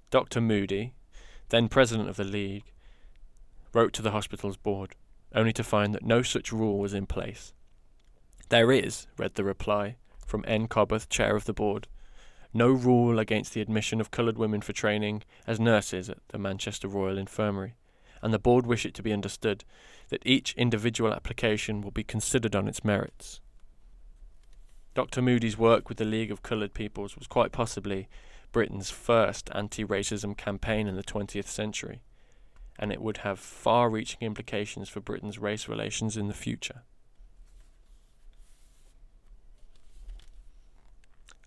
[0.09, 0.41] Dr.
[0.41, 0.95] Moody,
[1.49, 2.71] then president of the League,
[3.71, 4.95] wrote to the hospital's board,
[5.35, 7.53] only to find that no such rule was in place.
[8.49, 10.67] There is, read the reply from N.
[10.67, 11.87] Cobboth, chair of the board,
[12.51, 16.87] no rule against the admission of coloured women for training as nurses at the Manchester
[16.87, 17.75] Royal Infirmary,
[18.23, 19.63] and the board wish it to be understood
[20.09, 23.41] that each individual application will be considered on its merits.
[24.93, 25.21] Dr.
[25.21, 28.07] Moody's work with the League of Coloured Peoples was quite possibly
[28.51, 32.01] Britain's first anti racism campaign in the 20th century,
[32.79, 36.83] and it would have far reaching implications for Britain's race relations in the future.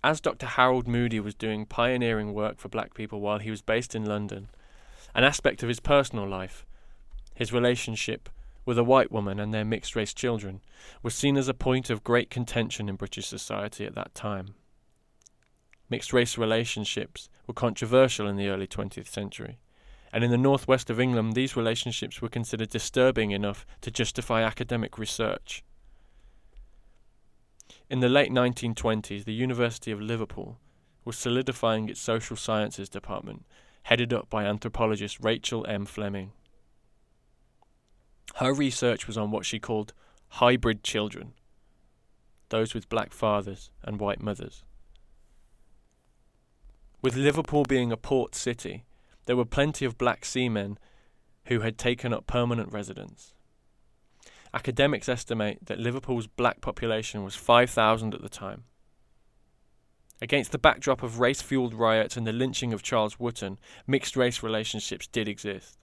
[0.05, 0.47] as Dr.
[0.47, 4.49] Harold Moody was doing pioneering work for black people while he was based in London,
[5.15, 6.65] an aspect of his personal life,
[7.35, 8.29] his relationship
[8.69, 10.61] with a white woman and their mixed race children,
[11.03, 14.55] was seen as a point of great contention in British society at that time.
[15.89, 19.59] Mixed race relationships were controversial in the early 20th century,
[20.13, 24.99] and in the northwest of England, these relationships were considered disturbing enough to justify academic
[24.99, 25.65] research.
[27.89, 30.59] In the late 1920s, the University of Liverpool
[31.07, 33.47] was solidifying its social sciences department,
[33.85, 35.87] headed up by anthropologist Rachel M.
[35.87, 36.33] Fleming.
[38.39, 39.93] Her research was on what she called
[40.29, 41.33] hybrid children,
[42.51, 44.63] those with black fathers and white mothers.
[47.03, 48.85] With Liverpool being a port city,
[49.27, 50.79] there were plenty of black seamen
[51.47, 53.35] who had taken up permanent residence.
[54.55, 58.63] Academics estimate that Liverpool's black population was 5,000 at the time.
[60.23, 64.45] Against the backdrop of race fueled riots and the lynching of Charles Wootton, mixed race
[64.45, 65.77] relationships did exist,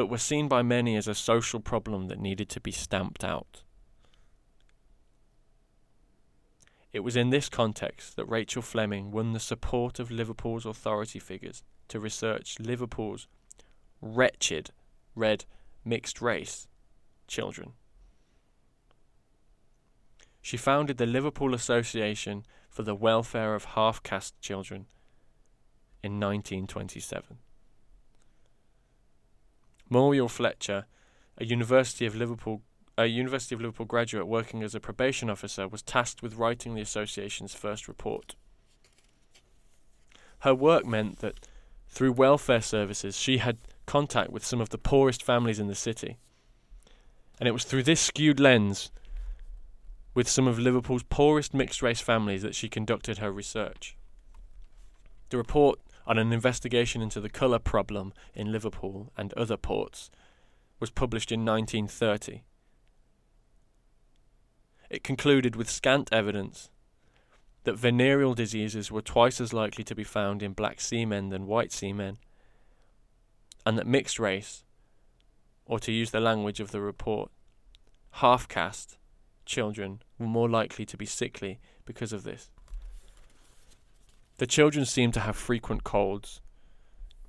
[0.00, 3.64] but were seen by many as a social problem that needed to be stamped out.
[6.90, 11.62] It was in this context that Rachel Fleming won the support of Liverpool's authority figures
[11.88, 13.28] to research Liverpool's
[14.00, 14.70] wretched
[15.14, 15.44] red
[15.84, 16.66] mixed race
[17.28, 17.72] children.
[20.40, 24.86] She founded the Liverpool Association for the Welfare of Half Caste Children
[26.02, 27.36] in 1927.
[29.90, 30.86] Muriel Fletcher,
[31.36, 32.62] a University of Liverpool
[32.98, 36.82] a University of Liverpool graduate working as a probation officer, was tasked with writing the
[36.82, 38.34] association's first report.
[40.40, 41.46] Her work meant that
[41.88, 46.18] through welfare services she had contact with some of the poorest families in the city
[47.40, 48.92] and it was through this skewed lens
[50.14, 53.96] with some of Liverpool's poorest mixed race families that she conducted her research.
[55.30, 55.80] The report
[56.10, 60.10] on an investigation into the colour problem in Liverpool and other ports
[60.80, 62.42] was published in 1930.
[64.90, 66.68] It concluded with scant evidence
[67.62, 71.70] that venereal diseases were twice as likely to be found in black seamen than white
[71.70, 72.18] seamen,
[73.64, 74.64] and that mixed race,
[75.64, 77.30] or to use the language of the report,
[78.14, 78.98] half caste
[79.46, 82.50] children were more likely to be sickly because of this.
[84.40, 86.40] The children seemed to have frequent colds.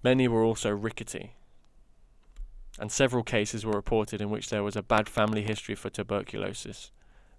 [0.02, 1.36] Many were also rickety.
[2.80, 6.92] And several cases were reported in which there was a bad family history for tuberculosis,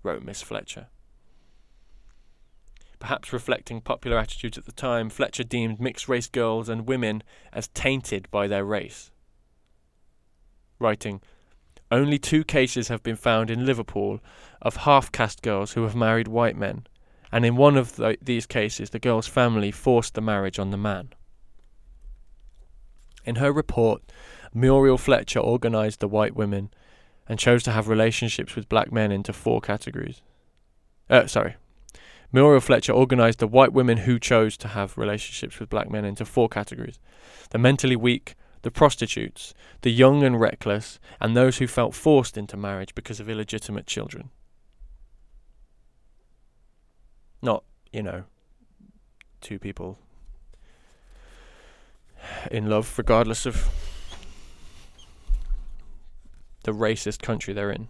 [0.03, 0.89] wrote Miss Fletcher.
[2.99, 7.69] Perhaps reflecting popular attitudes at the time, Fletcher deemed mixed race girls and women as
[7.69, 9.11] tainted by their race.
[10.79, 11.23] Writing,
[11.91, 14.21] Only two cases have been found in Liverpool
[14.61, 16.87] of half caste girls who have married white men
[17.33, 20.77] and in one of the, these cases, the girl's family forced the marriage on the
[20.77, 21.09] man.
[23.25, 24.03] In her report,
[24.53, 26.71] Muriel Fletcher organised the white women
[27.27, 30.21] and chose to have relationships with black men into four categories.
[31.09, 31.57] Uh, sorry.
[32.33, 36.25] Muriel Fletcher organised the white women who chose to have relationships with black men into
[36.25, 36.99] four categories
[37.51, 39.53] the mentally weak, the prostitutes,
[39.83, 44.31] the young and reckless, and those who felt forced into marriage because of illegitimate children.
[47.43, 48.25] Not, you know,
[49.41, 49.99] two people
[52.51, 53.69] in love, regardless of
[56.63, 57.89] the racist country they're in.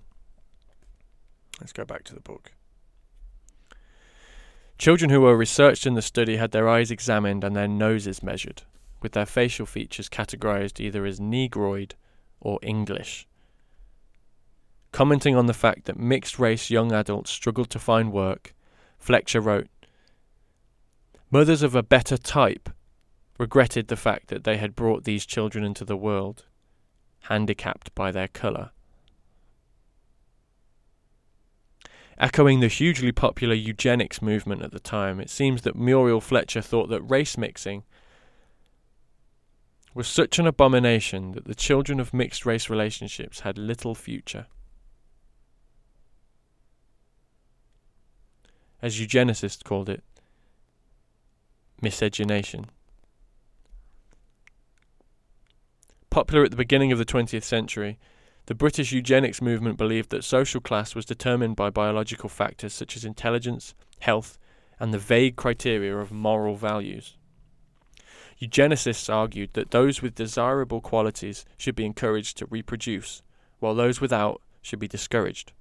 [1.60, 2.52] Let's go back to the book.
[4.78, 8.62] Children who were researched in the study had their eyes examined and their noses measured,
[9.00, 11.94] with their facial features categorized either as Negroid
[12.40, 13.28] or English.
[14.90, 18.54] Commenting on the fact that mixed race young adults struggled to find work,
[19.02, 19.66] Fletcher wrote
[21.28, 22.68] Mothers of a better type
[23.36, 26.44] regretted the fact that they had brought these children into the world,
[27.22, 28.70] handicapped by their colour.
[32.16, 36.88] Echoing the hugely popular eugenics movement at the time, it seems that Muriel Fletcher thought
[36.88, 37.82] that race mixing
[39.94, 44.46] was such an abomination that the children of mixed race relationships had little future.
[48.82, 50.02] As eugenicists called it,
[51.80, 52.66] miscegenation.
[56.10, 57.98] Popular at the beginning of the 20th century,
[58.46, 63.04] the British eugenics movement believed that social class was determined by biological factors such as
[63.04, 64.36] intelligence, health,
[64.80, 67.16] and the vague criteria of moral values.
[68.40, 73.22] Eugenicists argued that those with desirable qualities should be encouraged to reproduce,
[73.60, 75.52] while those without should be discouraged.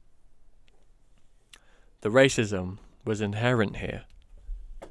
[2.02, 4.04] The racism was inherent here.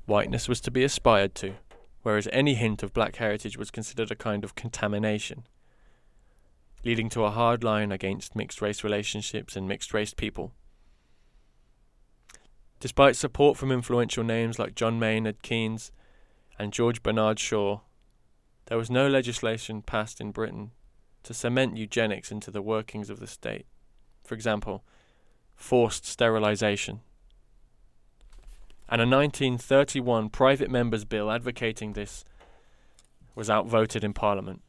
[0.07, 1.55] Whiteness was to be aspired to,
[2.03, 5.47] whereas any hint of black heritage was considered a kind of contamination,
[6.85, 10.53] leading to a hard line against mixed race relationships and mixed race people.
[12.81, 15.93] Despite support from influential names like John Maynard Keynes
[16.59, 17.81] and George Bernard Shaw,
[18.67, 20.71] there was no legislation passed in Britain
[21.23, 23.67] to cement eugenics into the workings of the state.
[24.25, 24.83] For example,
[25.55, 27.01] forced sterilization
[28.91, 32.25] and a 1931 private members' bill advocating this
[33.37, 34.63] was outvoted in Parliament.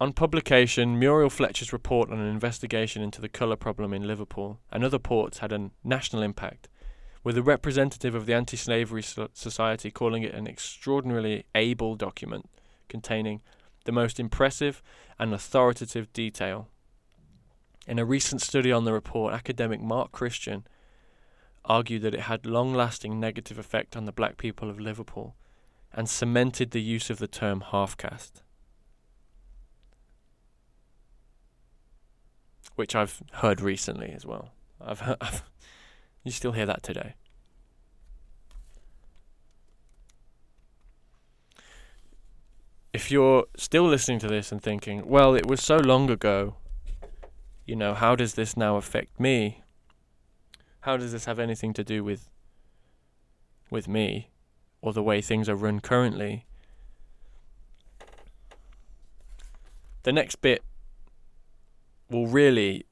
[0.00, 4.84] On publication, Muriel Fletcher's report on an investigation into the colour problem in Liverpool and
[4.84, 6.68] other ports had a national impact,
[7.22, 12.48] with a representative of the Anti Slavery Society calling it an extraordinarily able document
[12.88, 13.42] containing
[13.84, 14.82] the most impressive
[15.18, 16.68] and authoritative detail
[17.92, 20.66] in a recent study on the report, academic Mark Christian
[21.62, 25.36] argued that it had long lasting negative effect on the black people of Liverpool
[25.92, 28.42] and cemented the use of the term half caste.
[32.76, 34.52] Which I've heard recently as well.
[34.80, 35.18] I've, heard,
[36.24, 37.16] you still hear that today.
[42.94, 46.56] If you're still listening to this and thinking, well, it was so long ago,
[47.64, 49.62] you know, how does this now affect me?
[50.80, 52.28] How does this have anything to do with
[53.70, 54.30] with me
[54.80, 56.44] or the way things are run currently?
[60.02, 60.62] The next bit
[62.10, 62.84] will really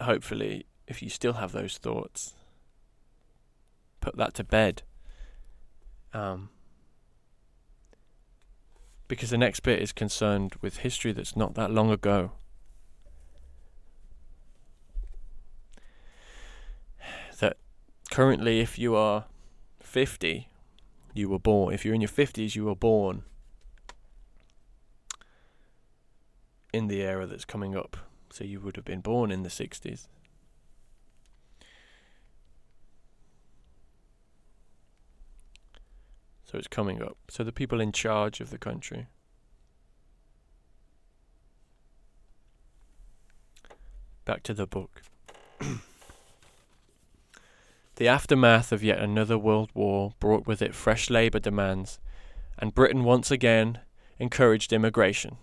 [0.00, 2.34] hopefully if you still have those thoughts
[4.00, 4.82] put that to bed.
[6.12, 6.50] Um,
[9.08, 12.32] because the next bit is concerned with history that's not that long ago
[18.12, 19.24] currently, if you are
[19.80, 20.46] 50,
[21.14, 21.72] you were born.
[21.72, 23.22] If you're in your 50s, you were born
[26.74, 27.96] in the era that's coming up.
[28.30, 30.08] So you would have been born in the 60s.
[36.44, 37.16] So it's coming up.
[37.30, 39.06] So the people in charge of the country.
[44.26, 45.00] Back to the book.
[47.96, 52.00] the aftermath of yet another world war brought with it fresh labour demands,
[52.58, 53.80] and Britain once again
[54.18, 55.36] encouraged immigration.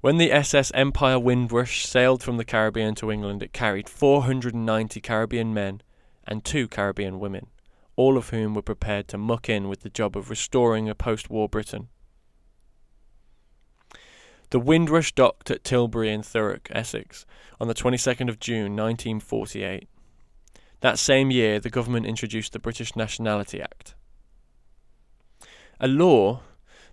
[0.00, 5.52] When the SS Empire Windrush sailed from the Caribbean to England, it carried 490 Caribbean
[5.52, 5.82] men
[6.26, 7.48] and two Caribbean women,
[7.96, 11.30] all of whom were prepared to muck in with the job of restoring a post
[11.30, 11.88] war Britain.
[14.50, 17.26] The Windrush docked at Tilbury in Thurrock, Essex,
[17.60, 19.88] on the 22nd of June 1948.
[20.80, 23.94] That same year, the government introduced the British Nationality Act,
[25.80, 26.42] a law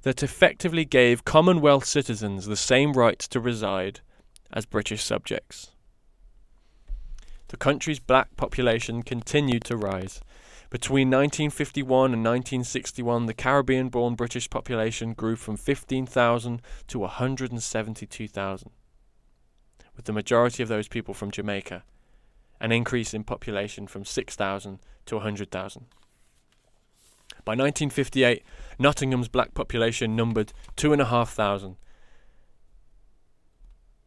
[0.02, 4.02] that effectively gave Commonwealth citizens the same rights to reside
[4.54, 5.72] as British subjects.
[7.50, 10.20] The country's black population continued to rise.
[10.72, 18.72] Between 1951 and 1961, the Caribbean born British population grew from 15,000 to 172,000,
[19.96, 21.84] with the majority of those people from Jamaica,
[22.60, 25.86] an increase in population from 6,000 to 100,000.
[27.44, 28.44] By 1958,
[28.80, 31.76] Nottingham's black population numbered 2,500.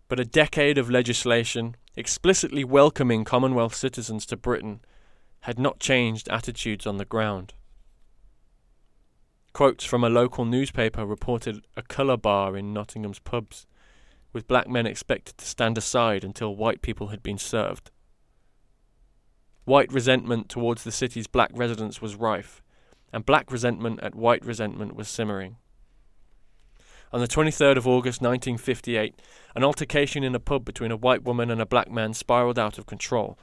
[0.09, 4.81] But a decade of legislation explicitly welcoming Commonwealth citizens to Britain
[5.41, 7.55] had not changed attitudes on the ground.
[9.53, 13.67] Quotes from a local newspaper reported a colour bar in Nottingham's pubs,
[14.33, 17.91] with black men expected to stand aside until white people had been served.
[19.69, 22.63] White resentment towards the city's black residents was rife,
[23.13, 25.57] and black resentment at white resentment was simmering.
[27.13, 29.21] On the 23rd of August 1958,
[29.55, 32.79] an altercation in a pub between a white woman and a black man spiraled out
[32.79, 33.39] of control.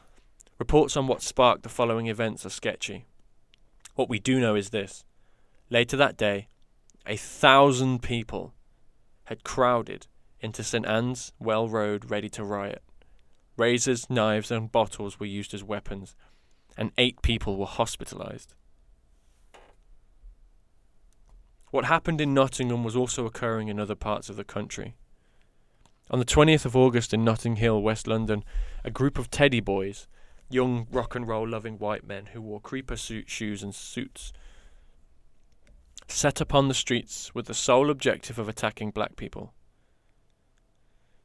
[0.57, 3.05] Reports on what sparked the following events are sketchy.
[3.93, 5.03] What we do know is this.
[5.69, 6.47] Later that day,
[7.05, 8.55] a thousand people
[9.25, 10.07] had crowded
[10.39, 10.87] into St.
[10.87, 12.81] Anne's Well Road ready to riot.
[13.57, 16.15] Razors, knives, and bottles were used as weapons,
[16.77, 18.53] and eight people were hospitalized.
[21.71, 24.95] What happened in Nottingham was also occurring in other parts of the country.
[26.09, 28.43] On the 20th of August in Notting Hill, West London,
[28.83, 30.07] a group of teddy boys,
[30.49, 34.31] young rock and roll loving white men who wore creeper suit shoes and suits,
[36.07, 39.53] set upon the streets with the sole objective of attacking black people.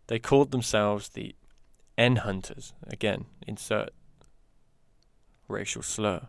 [0.07, 1.35] They called themselves the
[2.01, 2.72] N Hunters.
[2.86, 3.90] Again, insert
[5.48, 6.28] racial slur.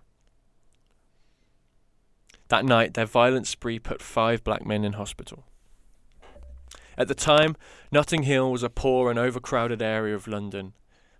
[2.49, 5.45] That night, their violent spree put five black men in hospital.
[6.97, 7.55] At the time,
[7.89, 10.73] Notting Hill was a poor and overcrowded area of London,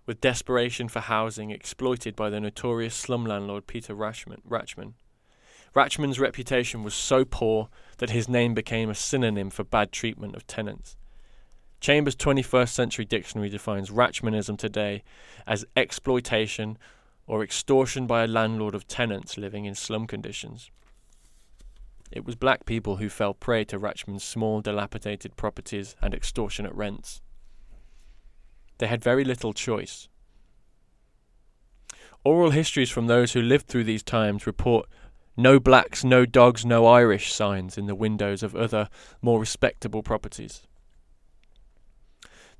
[0.04, 4.42] with desperation for housing exploited by the notorious slum landlord Peter Rachman.
[4.46, 4.92] Rachman.
[5.74, 10.46] Rachman's reputation was so poor that his name became a synonym for bad treatment of
[10.46, 10.98] tenants.
[11.82, 15.02] Chambers' 21st Century Dictionary defines Rachmanism today
[15.48, 16.78] as exploitation
[17.26, 20.70] or extortion by a landlord of tenants living in slum conditions.
[22.12, 27.20] It was black people who fell prey to Rachman's small, dilapidated properties and extortionate rents.
[28.78, 30.08] They had very little choice.
[32.22, 34.88] Oral histories from those who lived through these times report
[35.36, 38.88] no blacks, no dogs, no Irish signs in the windows of other,
[39.20, 40.62] more respectable properties.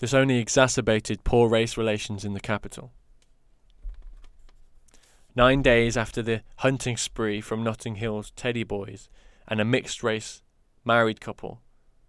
[0.02, 2.90] This only exacerbated poor race relations in the capital.
[5.36, 9.08] Nine days after the hunting spree from Notting Hill's Teddy Boys,
[9.46, 10.42] and a mixed race
[10.84, 11.60] married couple,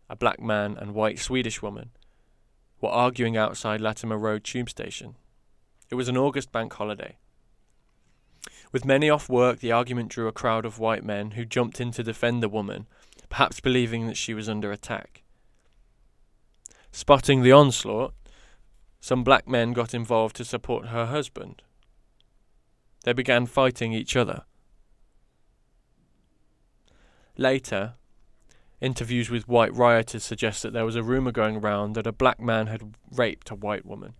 [0.09, 1.91] a black man and white Swedish woman,
[2.81, 5.15] were arguing outside Latimer Road tube station.
[5.91, 7.17] It was an August bank holiday.
[8.71, 11.91] With many off work, the argument drew a crowd of white men who jumped in
[11.91, 12.87] to defend the woman,
[13.29, 15.22] perhaps believing that she was under attack.
[16.95, 18.13] Spotting the onslaught,
[19.01, 21.63] some black men got involved to support her husband.
[23.03, 24.43] They began fighting each other.
[27.35, 27.95] Later,
[28.79, 32.39] interviews with white rioters suggest that there was a rumour going around that a black
[32.39, 34.13] man had raped a white woman.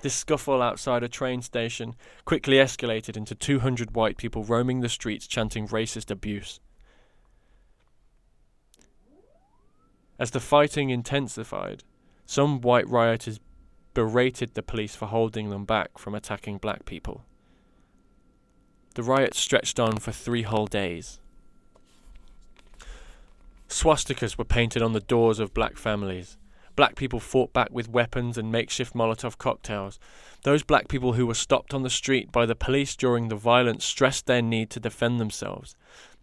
[0.00, 5.26] This scuffle outside a train station quickly escalated into 200 white people roaming the streets
[5.26, 6.60] chanting racist abuse.
[10.16, 11.82] As the fighting intensified,
[12.30, 13.40] some white rioters
[13.92, 17.24] berated the police for holding them back from attacking black people.
[18.94, 21.18] The riots stretched on for three whole days.
[23.68, 26.38] Swastikas were painted on the doors of black families.
[26.76, 29.98] Black people fought back with weapons and makeshift Molotov cocktails.
[30.44, 33.84] Those black people who were stopped on the street by the police during the violence
[33.84, 35.74] stressed their need to defend themselves.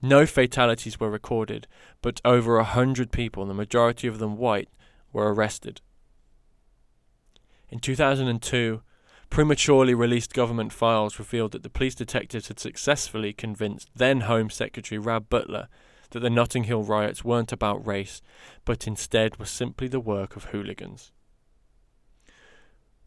[0.01, 1.67] No fatalities were recorded,
[2.01, 4.69] but over a hundred people, the majority of them white,
[5.11, 5.81] were arrested.
[7.69, 8.81] In 2002,
[9.29, 14.97] prematurely released government files revealed that the police detectives had successfully convinced then Home Secretary
[14.97, 15.67] Rab Butler
[16.11, 18.21] that the Notting Hill riots weren't about race,
[18.63, 21.11] but instead were simply the work of hooligans.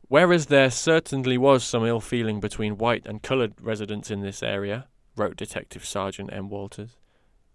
[0.08, 4.88] Whereas there certainly was some ill feeling between white and coloured residents in this area,
[5.16, 6.48] wrote Detective Sergeant M.
[6.48, 6.96] Walters,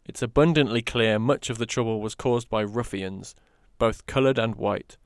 [0.05, 3.35] it's abundantly clear much of the trouble was caused by ruffians,
[3.77, 4.97] both coloured and white,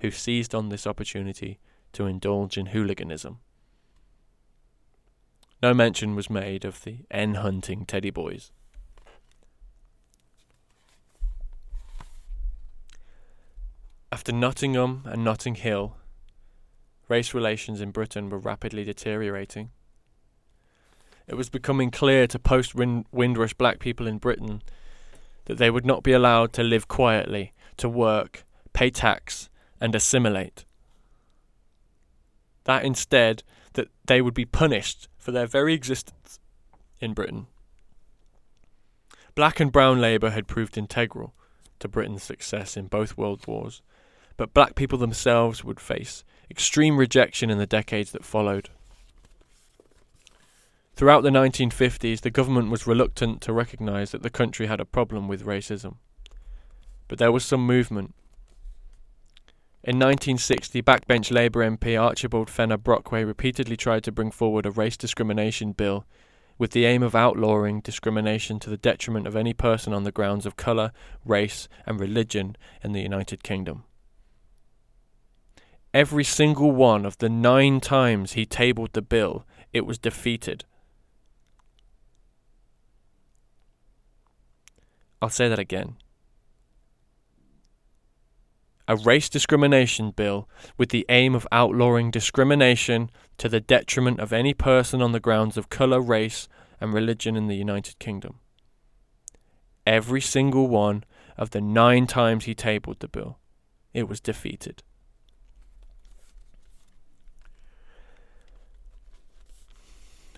[0.00, 1.58] who seized on this opportunity
[1.92, 3.38] to indulge in hooliganism.
[5.62, 8.52] No mention was made of the N hunting teddy boys.
[14.12, 15.96] After Nottingham and Notting Hill,
[17.08, 19.70] race relations in Britain were rapidly deteriorating.
[21.26, 24.62] It was becoming clear to post Windrush black people in Britain
[25.46, 29.48] that they would not be allowed to live quietly, to work, pay tax,
[29.80, 30.64] and assimilate.
[32.64, 33.42] That instead,
[33.74, 36.40] that they would be punished for their very existence
[37.00, 37.46] in Britain.
[39.34, 41.34] Black and brown labour had proved integral
[41.78, 43.82] to Britain's success in both world wars,
[44.36, 48.70] but black people themselves would face extreme rejection in the decades that followed.
[50.94, 55.28] Throughout the 1950s, the government was reluctant to recognise that the country had a problem
[55.28, 55.96] with racism.
[57.08, 58.14] But there was some movement.
[59.86, 64.96] In 1960, backbench Labour MP Archibald Fenner Brockway repeatedly tried to bring forward a race
[64.96, 66.04] discrimination bill
[66.58, 70.44] with the aim of outlawing discrimination to the detriment of any person on the grounds
[70.44, 70.92] of colour,
[71.24, 73.84] race, and religion in the United Kingdom
[75.96, 80.62] every single one of the nine times he tabled the bill, it was defeated.
[85.22, 85.96] I'll say that again.
[88.88, 94.54] A race discrimination bill with the aim of outlawing discrimination to the detriment of any
[94.54, 96.48] person on the grounds of colour, race,
[96.80, 98.38] and religion in the United Kingdom.
[99.86, 101.04] Every single one
[101.36, 103.38] of the nine times he tabled the bill,
[103.92, 104.82] it was defeated.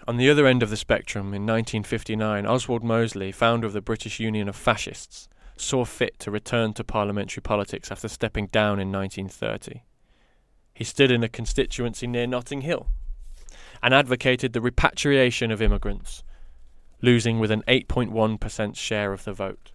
[0.07, 4.19] On the other end of the spectrum, in 1959, Oswald Mosley, founder of the British
[4.19, 5.29] Union of Fascists,
[5.61, 9.83] saw fit to return to parliamentary politics after stepping down in 1930.
[10.75, 12.89] He stood in a constituency near Notting Hill
[13.83, 16.23] and advocated the repatriation of immigrants,
[17.03, 19.73] losing with an 8.1% share of the vote.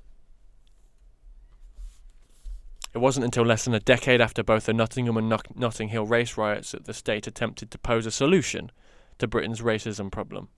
[2.94, 6.38] It wasn't until less than a decade after both the Nottingham and Notting Hill race
[6.38, 8.72] riots that the state attempted to pose a solution
[9.18, 10.50] to Britain's racism problem.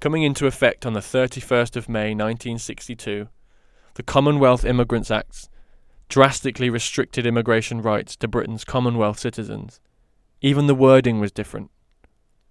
[0.00, 3.28] Coming into effect on the 31st of May 1962,
[3.96, 5.50] the Commonwealth Immigrants Act
[6.08, 9.78] drastically restricted immigration rights to Britain's Commonwealth citizens.
[10.40, 11.70] Even the wording was different.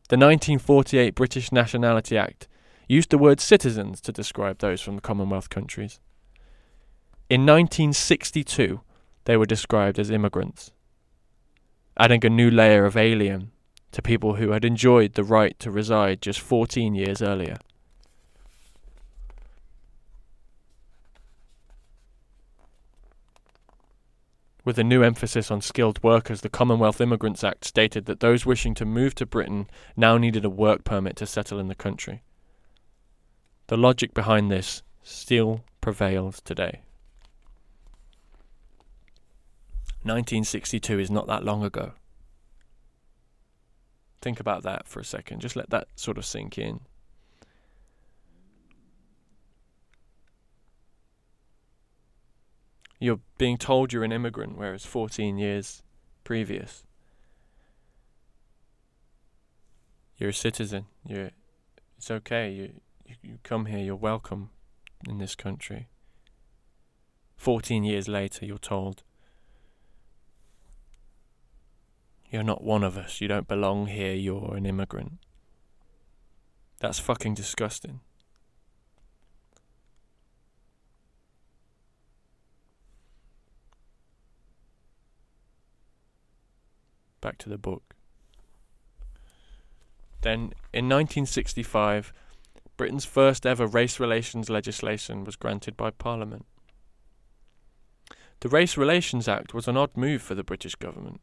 [0.09, 2.47] The 1948 British Nationality Act
[2.87, 5.99] used the word citizens to describe those from the Commonwealth countries.
[7.31, 8.81] In 1962,
[9.25, 10.71] they were described as immigrants,
[11.97, 13.51] adding a new layer of alien
[13.91, 17.57] to people who had enjoyed the right to reside just 14 years earlier.
[24.65, 28.75] With a new emphasis on skilled workers, the Commonwealth Immigrants Act stated that those wishing
[28.75, 29.67] to move to Britain
[29.97, 32.21] now needed a work permit to settle in the country.
[33.67, 36.81] The logic behind this still prevails today.
[40.03, 41.93] 1962 is not that long ago.
[44.21, 45.39] Think about that for a second.
[45.39, 46.81] Just let that sort of sink in.
[52.99, 55.83] You're being told you're an immigrant, whereas 14 years
[56.25, 56.83] previous,
[60.17, 60.87] you're a citizen.
[61.05, 61.31] You're,
[61.97, 62.51] it's okay.
[62.51, 62.73] You,
[63.05, 63.79] you, you come here.
[63.79, 64.49] You're welcome
[65.07, 65.87] in this country.
[67.37, 69.03] 14 years later, you're told
[72.29, 73.21] You're not one of us.
[73.21, 74.13] You don't belong here.
[74.13, 75.13] You're an immigrant.
[76.79, 78.01] That's fucking disgusting.
[87.21, 87.95] Back to the book.
[90.21, 92.13] Then, in 1965,
[92.77, 96.45] Britain's first ever race relations legislation was granted by Parliament.
[98.41, 101.19] The Race Relations Act was an odd move for the British government.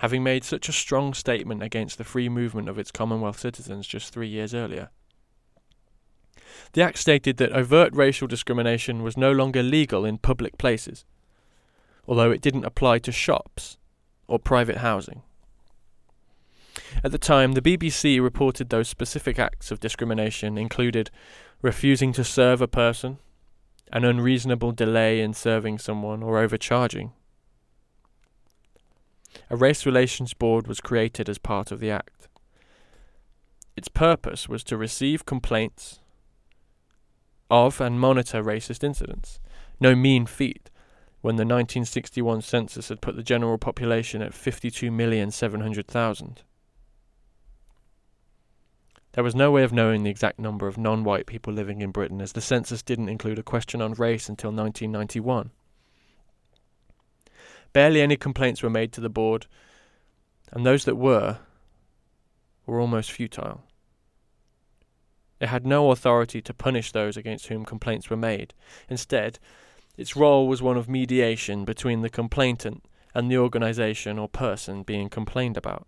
[0.00, 4.14] Having made such a strong statement against the free movement of its Commonwealth citizens just
[4.14, 4.88] three years earlier.
[6.72, 11.04] The Act stated that overt racial discrimination was no longer legal in public places,
[12.08, 13.76] although it didn't apply to shops
[14.26, 15.20] or private housing.
[17.04, 21.10] At the time, the BBC reported those specific acts of discrimination included
[21.60, 23.18] refusing to serve a person,
[23.92, 27.12] an unreasonable delay in serving someone, or overcharging.
[29.50, 32.28] A race relations board was created as part of the Act.
[33.76, 35.98] Its purpose was to receive complaints
[37.50, 39.40] of and monitor racist incidents.
[39.80, 40.70] No mean feat
[41.20, 46.36] when the 1961 census had put the general population at 52,700,000.
[49.12, 51.90] There was no way of knowing the exact number of non white people living in
[51.90, 55.50] Britain, as the census didn't include a question on race until 1991.
[57.72, 59.46] Barely any complaints were made to the board,
[60.52, 61.38] and those that were
[62.66, 63.62] were almost futile.
[65.40, 68.52] It had no authority to punish those against whom complaints were made.
[68.88, 69.38] Instead,
[69.96, 75.08] its role was one of mediation between the complainant and the organisation or person being
[75.08, 75.86] complained about.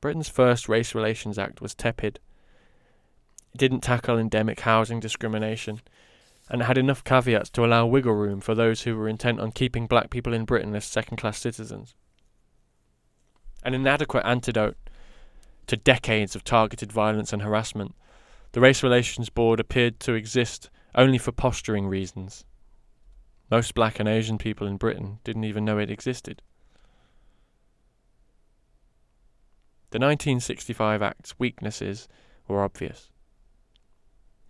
[0.00, 2.20] Britain's first Race Relations Act was tepid.
[3.52, 5.80] It didn't tackle endemic housing discrimination,
[6.48, 9.86] and had enough caveats to allow wiggle room for those who were intent on keeping
[9.86, 11.94] black people in Britain as second class citizens.
[13.62, 14.76] An inadequate antidote
[15.66, 17.94] to decades of targeted violence and harassment,
[18.52, 22.44] the Race Relations Board appeared to exist only for posturing reasons.
[23.50, 26.42] Most black and Asian people in Britain didn't even know it existed.
[29.90, 32.08] The 1965 Act's weaknesses
[32.46, 33.10] were obvious.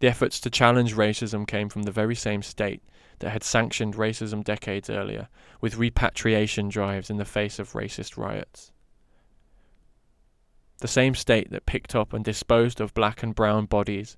[0.01, 2.82] The efforts to challenge racism came from the very same state
[3.18, 5.28] that had sanctioned racism decades earlier,
[5.61, 8.72] with repatriation drives in the face of racist riots
[10.78, 14.16] the same state that picked up and disposed of black and brown bodies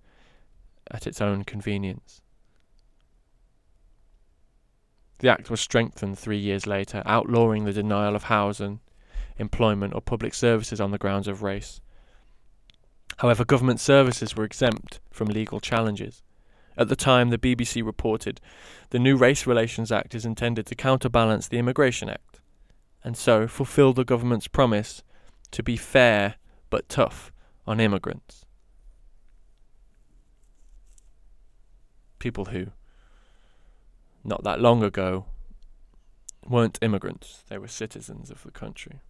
[0.91, 2.20] at its own convenience.
[5.18, 8.81] The Act was strengthened three years later, outlawing the denial of housing,
[9.37, 11.81] employment, or public services on the grounds of race.
[13.21, 16.23] However, government services were exempt from legal challenges.
[16.75, 18.41] At the time, the BBC reported
[18.89, 22.41] the new Race Relations Act is intended to counterbalance the Immigration Act,
[23.05, 25.03] and so fulfil the government's promise
[25.51, 26.37] to be fair
[26.71, 27.31] but tough
[27.66, 28.47] on immigrants.
[32.21, 32.68] People who,
[34.25, 35.27] not that long ago,
[36.49, 39.03] weren't immigrants, they were citizens of the country.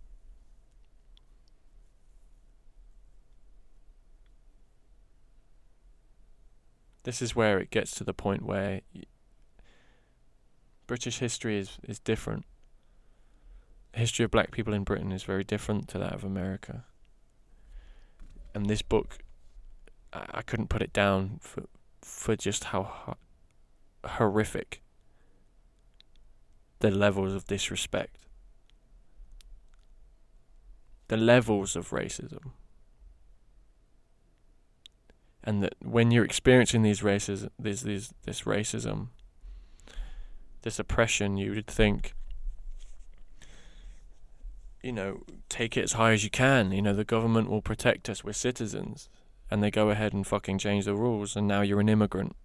[7.02, 8.80] This is where it gets to the point where
[10.86, 12.44] British history is, is different.
[13.92, 16.84] The history of black people in Britain is very different to that of America
[18.54, 19.18] and this book,
[20.12, 21.64] I, I couldn't put it down for
[22.02, 23.16] for just how ho-
[24.04, 24.82] horrific
[26.78, 28.26] the levels of disrespect,
[31.08, 32.52] the levels of racism,
[35.42, 39.08] and that when you're experiencing these races, these these this racism,
[40.62, 42.14] this oppression, you would think
[44.82, 46.72] you know, take it as high as you can.
[46.72, 48.24] You know, the government will protect us.
[48.24, 49.08] We're citizens.
[49.50, 52.36] And they go ahead and fucking change the rules, and now you're an immigrant.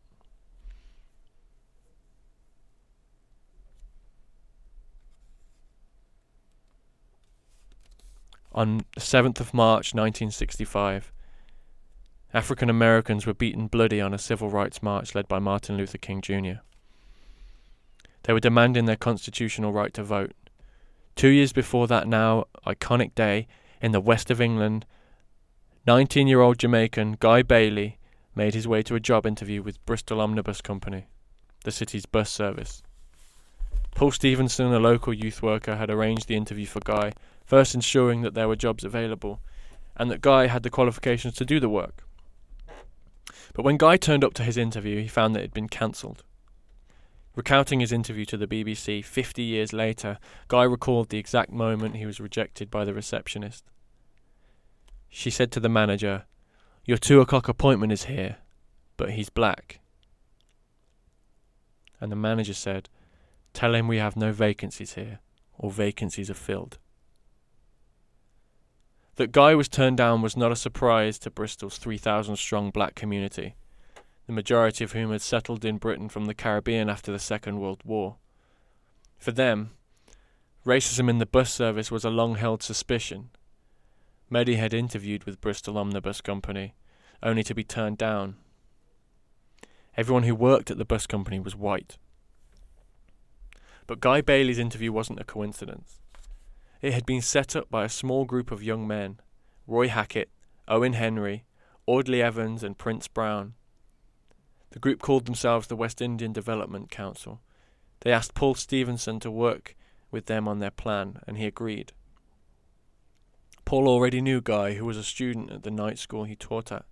[8.51, 11.11] On the 7th of March 1965,
[12.35, 16.19] African Americans were beaten bloody on a civil rights march led by Martin Luther King
[16.19, 16.59] Jr.
[18.23, 20.33] They were demanding their constitutional right to vote.
[21.15, 23.47] Two years before that now iconic day
[23.81, 24.85] in the west of England,
[25.87, 27.99] 19 year old Jamaican Guy Bailey
[28.35, 31.05] made his way to a job interview with Bristol Omnibus Company,
[31.63, 32.83] the city's bus service.
[33.95, 37.13] Paul Stephenson, a local youth worker, had arranged the interview for Guy,
[37.45, 39.39] first ensuring that there were jobs available
[39.95, 42.04] and that Guy had the qualifications to do the work.
[43.53, 46.23] But when Guy turned up to his interview, he found that it had been cancelled.
[47.35, 52.05] Recounting his interview to the BBC 50 years later, Guy recalled the exact moment he
[52.05, 53.65] was rejected by the receptionist.
[55.09, 56.25] She said to the manager,
[56.85, 58.37] Your two o'clock appointment is here,
[58.95, 59.79] but he's black.
[61.99, 62.89] And the manager said,
[63.53, 65.19] Tell him we have no vacancies here,
[65.57, 66.77] or vacancies are filled.
[69.17, 73.55] That Guy was turned down was not a surprise to Bristol's 3,000 strong black community,
[74.27, 77.81] the majority of whom had settled in Britain from the Caribbean after the Second World
[77.85, 78.17] War.
[79.17, 79.71] For them,
[80.65, 83.29] racism in the bus service was a long held suspicion.
[84.29, 86.73] Mehdi had interviewed with Bristol Omnibus Company,
[87.23, 88.35] only to be turned down.
[89.95, 91.97] Everyone who worked at the bus company was white.
[93.87, 96.01] But Guy Bailey's interview wasn't a coincidence.
[96.85, 99.19] It had been set up by a small group of young men
[99.65, 100.29] Roy Hackett,
[100.67, 101.43] Owen Henry,
[101.87, 103.55] Audley Evans, and Prince Brown.
[104.69, 107.41] The group called themselves the West Indian Development Council.
[108.01, 109.75] They asked Paul Stephenson to work
[110.11, 111.91] with them on their plan, and he agreed.
[113.65, 116.85] Paul already knew Guy, who was a student at the night school he taught at.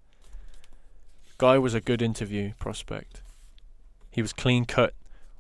[1.38, 3.22] Guy was a good interview prospect.
[4.10, 4.96] He was clean cut,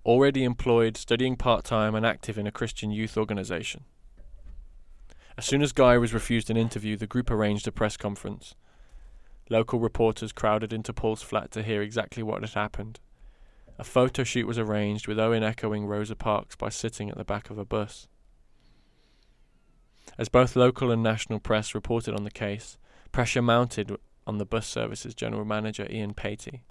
[0.06, 3.86] already employed, studying part time, and active in a Christian youth organization.
[5.38, 8.56] As soon as Guy was refused an interview, the group arranged a press conference.
[9.50, 13.00] Local reporters crowded into Paul's flat to hear exactly what had happened.
[13.80, 17.50] A photo shoot was arranged with Owen echoing Rosa Parks by sitting at the back
[17.50, 18.08] of a bus.
[20.18, 22.78] As both local and national press reported on the case,
[23.12, 26.62] pressure mounted on the bus service's general manager Ian Patey.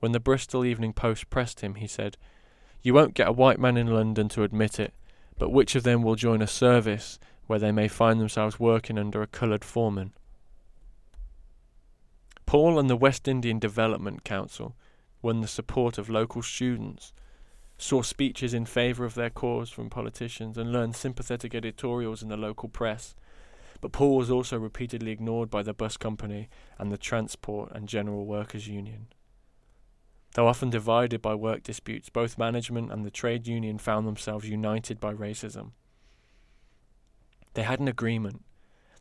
[0.00, 2.18] When the Bristol Evening Post pressed him, he said,
[2.82, 4.92] You won't get a white man in London to admit it,
[5.38, 9.22] but which of them will join a service where they may find themselves working under
[9.22, 10.12] a coloured foreman?
[12.46, 14.76] Paul and the West Indian Development Council
[15.22, 17.12] won the support of local students,
[17.78, 22.36] saw speeches in favour of their cause from politicians, and learned sympathetic editorials in the
[22.36, 23.16] local press.
[23.80, 28.24] But Paul was also repeatedly ignored by the bus company and the Transport and General
[28.24, 29.08] Workers Union.
[30.34, 35.00] Though often divided by work disputes, both management and the trade union found themselves united
[35.00, 35.70] by racism.
[37.54, 38.44] They had an agreement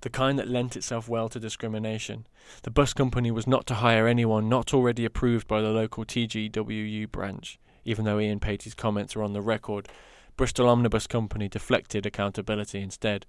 [0.03, 2.27] the kind that lent itself well to discrimination.
[2.63, 7.09] The bus company was not to hire anyone not already approved by the local TGWU
[7.09, 9.87] branch, even though Ian Patey's comments are on the record.
[10.35, 13.25] Bristol Omnibus Company deflected accountability instead,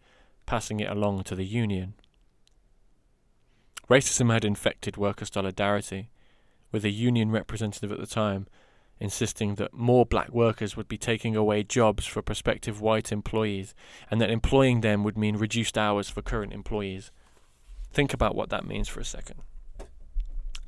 [0.47, 1.95] passing it along to the union.
[3.89, 6.09] Racism had infected worker solidarity,
[6.75, 8.49] with a union representative at the time
[8.99, 13.77] insisting that more black workers would be taking away jobs for prospective white employees
[14.11, 17.13] and that employing them would mean reduced hours for current employees.
[17.93, 19.37] Think about what that means for a second.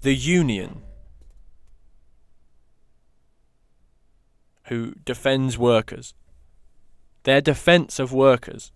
[0.02, 0.82] The union,
[4.66, 6.14] who defends workers,
[7.24, 8.70] their defense of workers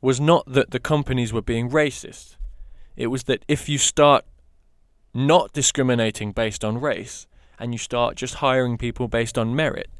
[0.00, 2.36] was not that the companies were being racist.
[2.94, 4.24] It was that if you start
[5.26, 7.26] not discriminating based on race,
[7.58, 9.90] and you start just hiring people based on merit,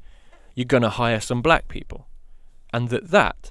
[0.55, 2.07] you're going to hire some black people.
[2.73, 3.51] And that that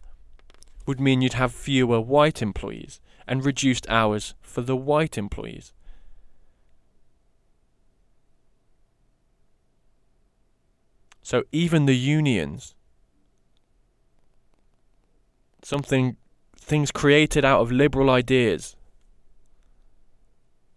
[0.85, 5.73] would mean you'd have fewer white employees and reduced hours for the white employees.
[11.21, 12.73] So even the unions,
[15.61, 16.15] something,
[16.55, 18.76] things created out of liberal ideas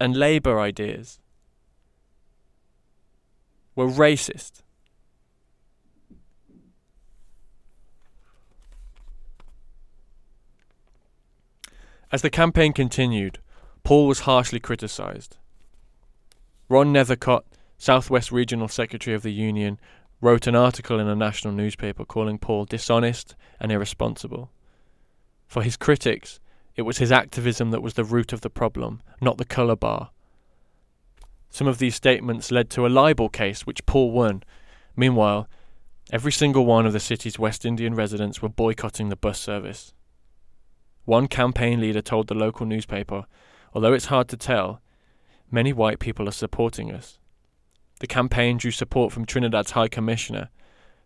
[0.01, 1.19] and labour ideas,
[3.75, 4.63] were racist.
[12.11, 13.37] As the campaign continued,
[13.83, 15.37] Paul was harshly criticised.
[16.67, 17.43] Ron Nethercott,
[17.77, 19.79] Southwest Regional Secretary of the Union,
[20.19, 24.49] wrote an article in a national newspaper calling Paul dishonest and irresponsible.
[25.45, 26.39] For his critics,
[26.75, 30.11] it was his activism that was the root of the problem, not the colour bar.
[31.49, 34.43] Some of these statements led to a libel case which Paul won.
[34.95, 35.49] Meanwhile,
[36.11, 39.93] every single one of the city's West Indian residents were boycotting the bus service.
[41.03, 43.25] One campaign leader told the local newspaper,
[43.73, 44.81] although it's hard to tell,
[45.49, 47.19] many white people are supporting us.
[47.99, 50.49] The campaign drew support from Trinidad's High Commissioner,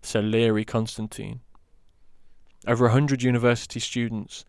[0.01, 1.41] Sir Learie Constantine.
[2.67, 4.45] Over a hundred university students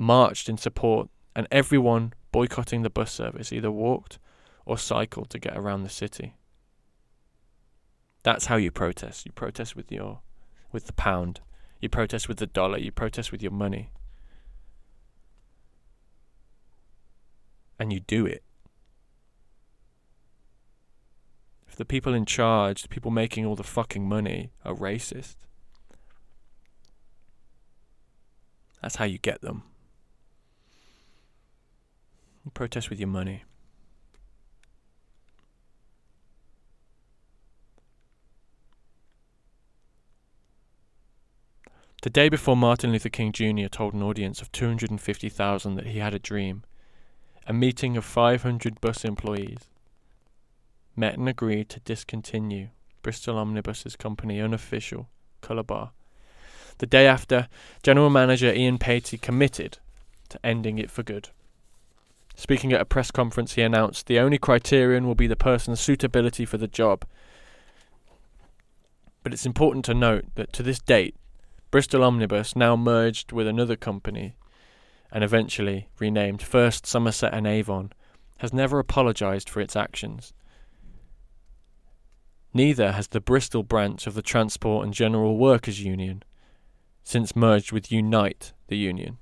[0.00, 4.18] marched in support, and everyone boycotting the bus service, either walked
[4.64, 6.34] or cycled to get around the city.
[8.22, 9.26] That's how you protest.
[9.26, 10.20] You protest with your
[10.72, 11.40] with the pound.
[11.80, 12.78] You protest with the dollar.
[12.78, 13.90] You protest with your money.
[17.78, 18.42] And you do it.
[21.66, 25.36] If the people in charge, the people making all the fucking money, are racist,
[28.82, 29.62] that's how you get them.
[32.54, 33.44] Protest with your money.
[42.02, 43.66] The day before Martin Luther King Jr.
[43.68, 46.64] told an audience of 250,000 that he had a dream,
[47.46, 49.68] a meeting of 500 bus employees
[50.96, 52.68] met and agreed to discontinue
[53.02, 55.08] Bristol Omnibus's company unofficial
[55.42, 55.92] colour bar.
[56.78, 57.48] The day after,
[57.82, 59.78] General Manager Ian Patey committed
[60.30, 61.28] to ending it for good.
[62.40, 66.46] Speaking at a press conference, he announced the only criterion will be the person's suitability
[66.46, 67.04] for the job.
[69.22, 71.16] But it's important to note that to this date,
[71.70, 74.36] Bristol Omnibus, now merged with another company
[75.12, 77.92] and eventually renamed First Somerset and Avon,
[78.38, 80.32] has never apologised for its actions.
[82.54, 86.22] Neither has the Bristol branch of the Transport and General Workers Union,
[87.04, 89.18] since merged with Unite, the union.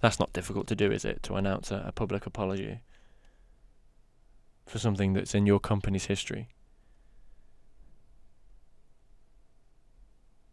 [0.00, 2.80] That's not difficult to do, is it, to announce a, a public apology
[4.66, 6.48] for something that's in your company's history?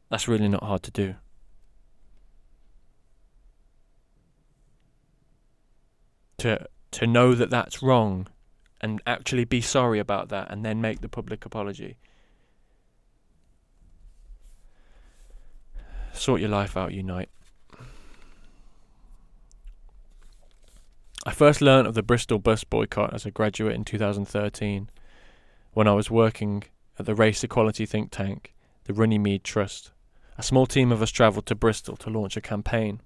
[0.09, 1.15] That's really not hard to do.
[6.39, 8.27] To to know that that's wrong
[8.79, 11.97] and actually be sorry about that and then make the public apology.
[16.13, 17.29] Sort your life out, Unite.
[21.27, 24.91] I first learned of the Bristol bus boycott as a graduate in 2013
[25.73, 26.65] when I was working
[26.99, 28.53] at the race equality think tank,
[28.83, 29.91] the Runnymede Trust.
[30.37, 33.01] A small team of us travelled to Bristol to launch a campaign.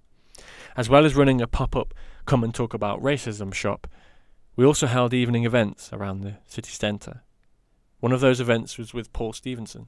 [0.76, 1.94] As well as running a pop up
[2.26, 3.88] come and talk about racism shop,
[4.58, 7.24] we also held evening events around the city centre.
[8.02, 9.88] One of those events was with Paul Stephenson.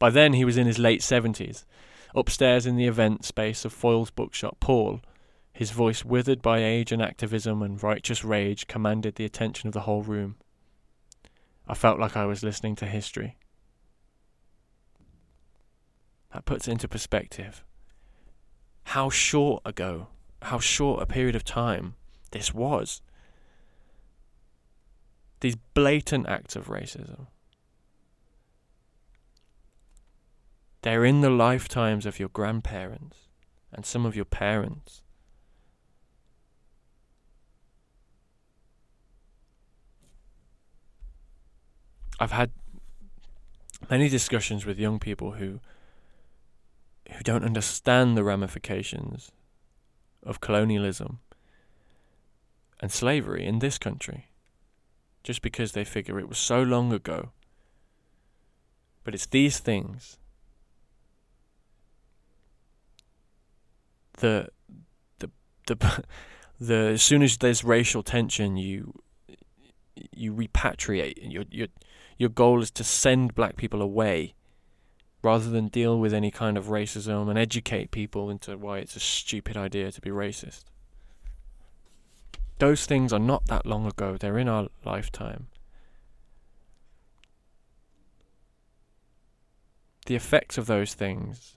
[0.00, 1.64] By then he was in his late 70s.
[2.12, 5.00] Upstairs in the event space of Foyles bookshop, Paul,
[5.54, 9.82] his voice withered by age and activism and righteous rage, commanded the attention of the
[9.82, 10.36] whole room.
[11.66, 13.38] I felt like I was listening to history.
[16.34, 17.64] That puts into perspective.
[18.82, 20.08] How short ago,
[20.42, 21.94] how short a period of time
[22.32, 23.00] this was
[25.44, 27.26] these blatant acts of racism.
[30.80, 33.28] They're in the lifetimes of your grandparents
[33.70, 35.02] and some of your parents.
[42.20, 42.50] I've had
[43.90, 45.60] many discussions with young people who
[47.12, 49.30] who don't understand the ramifications
[50.22, 51.20] of colonialism
[52.80, 54.28] and slavery in this country
[55.22, 57.30] just because they figure it was so long ago.
[59.04, 60.18] But it's these things
[64.18, 64.48] the
[65.18, 65.30] the
[65.66, 66.04] the
[66.60, 68.94] the as soon as there's racial tension you
[70.12, 71.68] you repatriate your your
[72.24, 74.34] your goal is to send black people away
[75.22, 79.00] rather than deal with any kind of racism and educate people into why it's a
[79.00, 80.64] stupid idea to be racist
[82.58, 85.48] those things are not that long ago, they're in our lifetime.
[90.06, 91.56] The effects of those things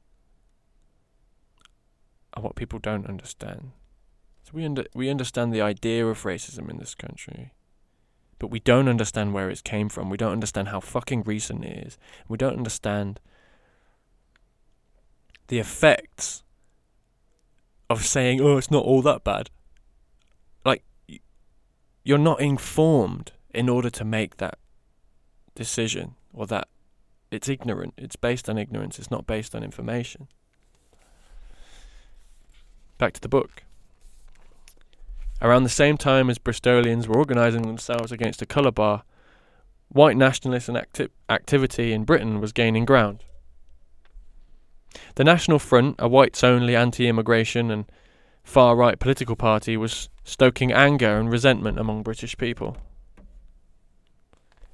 [2.33, 3.71] are what people don't understand.
[4.43, 7.51] So we under, we understand the idea of racism in this country,
[8.39, 10.09] but we don't understand where it came from.
[10.09, 11.97] We don't understand how fucking recent it is.
[12.27, 13.19] We don't understand
[15.47, 16.43] the effects
[17.89, 19.49] of saying, "Oh, it's not all that bad."
[20.65, 20.83] Like,
[22.03, 24.59] you're not informed in order to make that
[25.55, 26.67] decision or that
[27.31, 27.93] it's ignorant.
[27.97, 28.99] It's based on ignorance.
[28.99, 30.27] It's not based on information.
[32.97, 33.63] Back to the book.
[35.41, 39.03] Around the same time as Bristolians were organising themselves against a colour bar,
[39.89, 43.23] white nationalist acti- activity in Britain was gaining ground.
[45.15, 47.85] The National Front, a whites only anti immigration and
[48.43, 52.77] far right political party, was stoking anger and resentment among British people.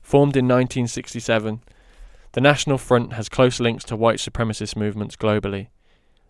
[0.01, 1.61] Formed in 1967,
[2.33, 5.67] the National Front has close links to white supremacist movements globally.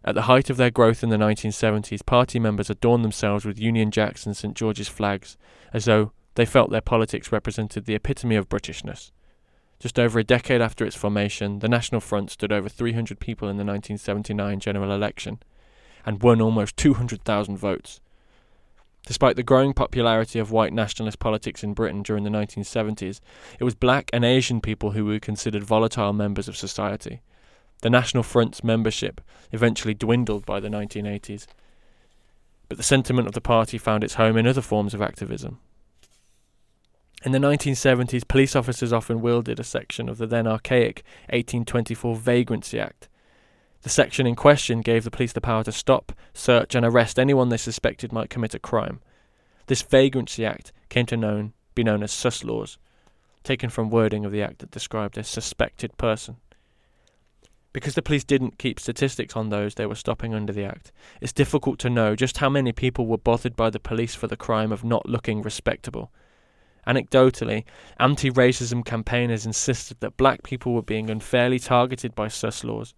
[0.06, 3.90] At the height of their growth in the 1970s, party members adorned themselves with Union
[3.90, 5.38] Jacks and St George's flags,
[5.72, 9.12] as though they felt their politics represented the epitome of Britishness.
[9.80, 13.58] Just over a decade after its formation, the National Front stood over 300 people in
[13.58, 15.40] the 1979 general election
[16.06, 18.02] and won almost 200,000 votes,
[19.06, 23.20] Despite the growing popularity of white nationalist politics in Britain during the 1970s,
[23.60, 27.22] it was black and Asian people who were considered volatile members of society.
[27.84, 29.20] The National Front's membership
[29.52, 31.48] eventually dwindled by the 1980s,
[32.70, 35.60] but the sentiment of the party found its home in other forms of activism.
[37.26, 42.80] In the 1970s, police officers often wielded a section of the then archaic 1824 Vagrancy
[42.80, 43.10] Act.
[43.82, 47.50] The section in question gave the police the power to stop, search, and arrest anyone
[47.50, 49.02] they suspected might commit a crime.
[49.68, 52.78] This Vagrancy Act came to known, be known as sus laws,
[53.44, 56.38] taken from wording of the act that described a suspected person.
[57.74, 61.34] Because the police didn't keep statistics on those they were stopping under the act, it's
[61.34, 64.72] difficult to know just how many people were bothered by the police for the crime
[64.72, 66.12] of not looking respectable.
[66.86, 67.64] Anecdotally,
[68.00, 72.94] anti racism campaigners insisted that black people were being unfairly targeted by sus laws.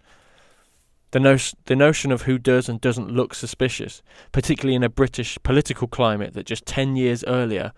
[1.12, 4.02] The, no- the notion of who does and doesn't look suspicious,
[4.34, 7.72] particularly in a British political climate that just 10 years earlier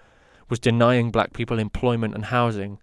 [0.50, 2.80] was denying black people employment and housing,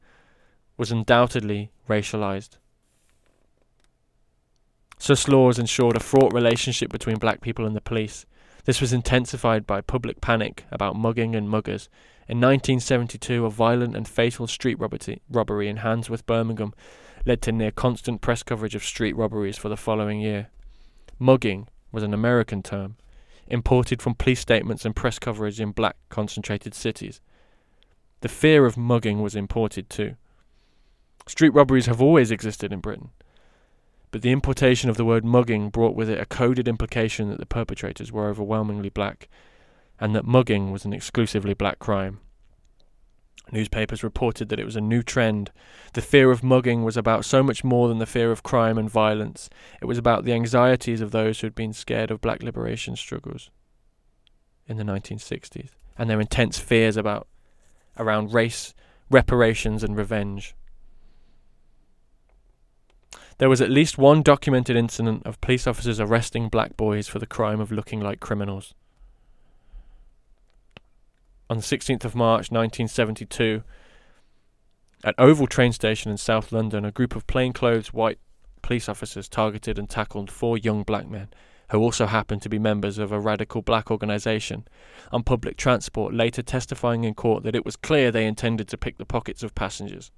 [0.77, 2.59] was undoubtedly racialized.
[4.99, 8.27] Sus laws ensured a fraught relationship between black people and the police.
[8.65, 11.89] This was intensified by public panic about mugging and muggers.
[12.27, 16.73] In 1972, a violent and fatal street robbery in Handsworth, Birmingham,
[17.27, 20.49] led to near constant press coverage of street robberies for the following year.
[21.19, 22.97] Mugging was an American term,
[23.47, 27.21] imported from police statements and press coverage in black concentrated cities.
[28.21, 30.17] The fear of mugging was imported too.
[31.27, 33.11] Street robberies have always existed in Britain,
[34.15, 37.45] but the importation of the word mugging brought with it a coded implication that the
[37.45, 39.29] perpetrators were overwhelmingly black,
[39.99, 42.21] and that mugging was an exclusively black crime.
[43.51, 45.51] Newspapers reported that it was a new trend.
[45.95, 48.89] The fear of mugging was about so much more than the fear of crime and
[48.89, 49.51] violence.
[49.83, 53.51] It was about the anxieties of those who had been scared of black liberation struggles
[54.69, 57.27] in the 1960s and their intense fears about
[57.99, 58.75] around race,
[59.11, 60.55] reparations, and revenge.
[63.39, 67.27] There was at least one documented incident of police officers arresting black boys for the
[67.27, 68.75] crime of looking like criminals.
[71.51, 73.63] On the 16th of March 1972,
[75.03, 78.19] at Oval train station in South London, a group of plainclothes white
[78.63, 81.29] police officers targeted and tackled four young black men
[81.71, 84.67] who also happened to be members of a radical black organisation,
[85.11, 88.99] on public transport, later testifying in court that it was clear they intended to pick
[88.99, 90.11] the pockets of passengers.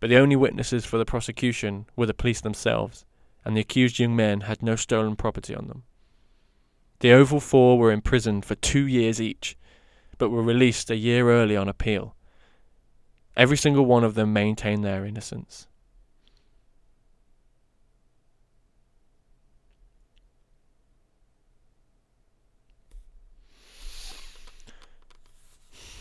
[0.00, 3.04] But the only witnesses for the prosecution were the police themselves,
[3.44, 5.82] and the accused young men had no stolen property on them.
[7.00, 9.56] The Oval Four were imprisoned for two years each,
[10.18, 12.14] but were released a year early on appeal.
[13.36, 15.68] Every single one of them maintained their innocence.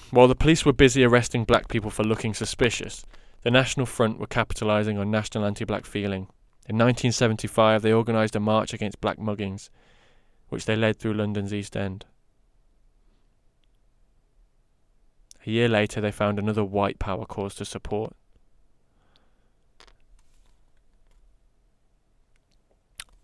[0.10, 3.06] While the police were busy arresting black people for looking suspicious,
[3.48, 6.28] the National Front were capitalising on national anti black feeling.
[6.68, 9.70] In 1975, they organised a march against black muggings,
[10.50, 12.04] which they led through London's East End.
[15.46, 18.14] A year later, they found another white power cause to support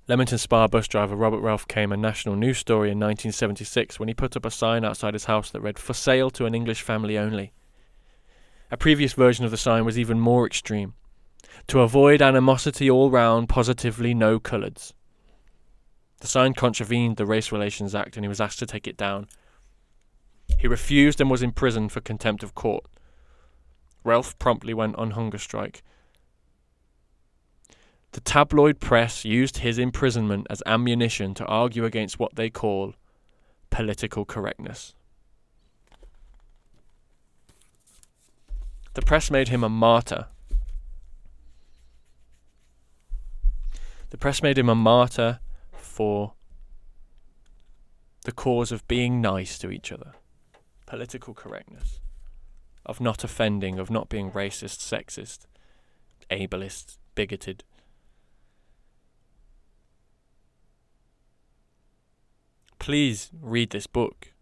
[0.08, 4.14] Leamington Spa bus driver Robert Relf came a national news story in 1976 when he
[4.14, 7.18] put up a sign outside his house that read, For sale to an English family
[7.18, 7.52] only.
[8.74, 10.96] A previous version of the sign was even more extreme.
[11.68, 14.94] To avoid animosity all round, positively no coloureds.
[16.20, 19.28] The sign contravened the Race Relations Act and he was asked to take it down.
[20.58, 22.86] He refused and was imprisoned for contempt of court.
[24.04, 25.84] Relf promptly went on hunger strike
[28.14, 32.94] the tabloid press used his imprisonment as ammunition to argue against what they call
[33.72, 34.94] political correctness.
[38.94, 40.28] The press made him a martyr.
[44.10, 45.40] The press made him a martyr
[45.72, 46.34] for
[48.26, 50.14] the cause of being nice to each other,
[50.86, 52.00] political correctness,
[52.86, 55.46] of not offending, of not being racist, sexist,
[56.30, 57.64] ableist, bigoted.
[62.84, 64.33] please read this book.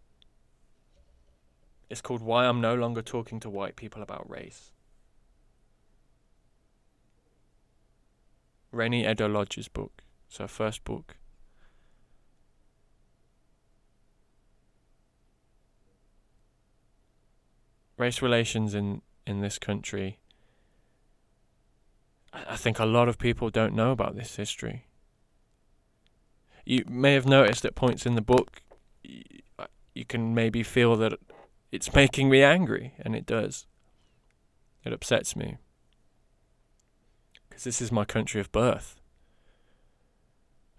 [1.92, 4.72] It's called Why I'm No Longer Talking to White People About Race.
[8.72, 10.02] Reni Eddo-Lodge's book.
[10.30, 11.18] It's her first book.
[17.98, 20.20] Race relations in, in this country.
[22.34, 24.86] I think a lot of people don't know about this history
[26.64, 28.62] you may have noticed at points in the book,
[29.04, 31.14] you can maybe feel that
[31.72, 33.66] it's making me angry, and it does.
[34.84, 35.58] It upsets me.
[37.48, 39.00] Because this is my country of birth.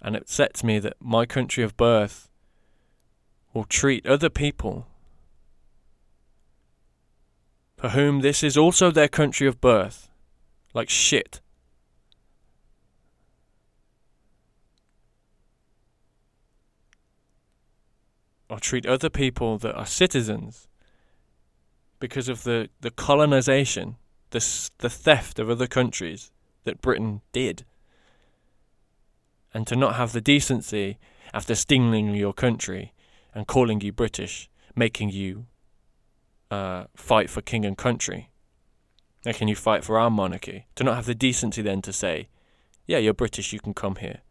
[0.03, 2.29] And it upsets me that my country of birth
[3.55, 4.87] will treat other people
[7.77, 10.09] for whom this is also their country of birth,
[10.75, 11.41] like shit.
[18.49, 20.69] Or treat other people that are citizens
[22.03, 23.95] because of the, the colonization,
[24.31, 26.33] the, the theft of other countries
[26.65, 27.65] that Britain did.
[29.55, 30.99] And to not have the decency
[31.33, 32.93] after stealing your country
[33.33, 35.47] and calling you British, making you
[36.51, 38.31] uh, fight for king and country,
[39.25, 42.27] making you fight for our monarchy, to not have the decency then to say,
[42.85, 44.23] yeah, you're British, you can come here.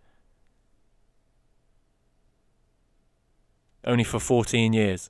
[3.85, 5.09] Only for 14 years.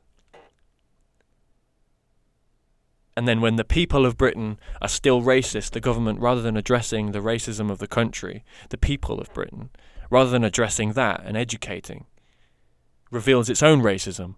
[3.16, 7.12] And then when the people of Britain are still racist, the government, rather than addressing
[7.12, 9.70] the racism of the country, the people of Britain,
[10.10, 12.06] rather than addressing that and educating,
[13.10, 14.36] reveals its own racism,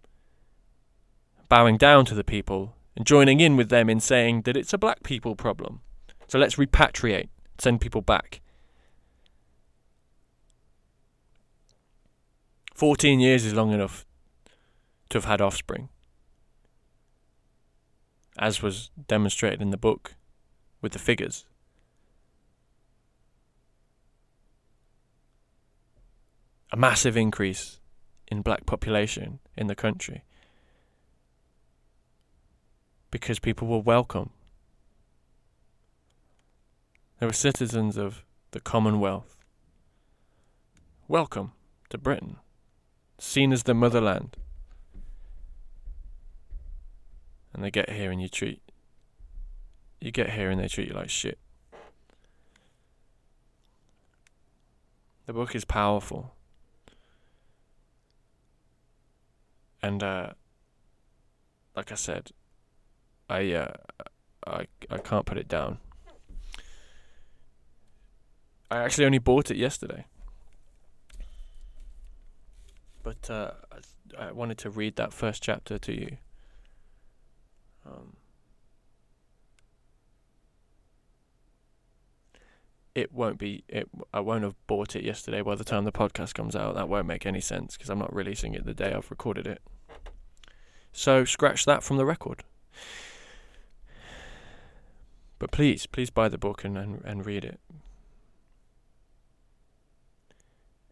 [1.49, 4.77] bowing down to the people and joining in with them in saying that it's a
[4.77, 5.81] black people problem.
[6.27, 7.29] So let's repatriate,
[7.59, 8.41] send people back.
[12.73, 14.05] 14 years is long enough
[15.09, 15.89] to have had offspring,
[18.37, 20.15] as was demonstrated in the book
[20.81, 21.45] with the figures.
[26.71, 27.79] A massive increase
[28.27, 30.23] in black population in the country
[33.11, 34.31] because people were welcome.
[37.19, 39.37] They were citizens of the Commonwealth.
[41.07, 41.51] Welcome
[41.89, 42.37] to Britain,
[43.19, 44.35] seen as the motherland.
[47.53, 48.61] And they get here and you treat
[50.01, 51.37] you get here and they treat you like shit.
[55.25, 56.33] The book is powerful.
[59.83, 60.29] and uh,
[61.75, 62.31] like I said,
[63.29, 63.73] I uh,
[64.47, 65.77] I I can't put it down.
[68.71, 70.05] I actually only bought it yesterday,
[73.03, 73.51] but uh,
[74.17, 76.17] I, I wanted to read that first chapter to you.
[77.85, 78.15] Um,
[82.95, 86.33] it won't be it I won't have bought it yesterday by the time the podcast
[86.33, 89.09] comes out that won't make any sense because I'm not releasing it the day I've
[89.09, 89.61] recorded it
[90.93, 92.43] so scratch that from the record.
[95.39, 97.59] But please, please buy the book and, and, and read it.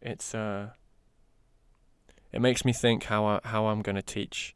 [0.01, 0.71] It's uh
[2.33, 4.55] it makes me think how I, how I'm going to teach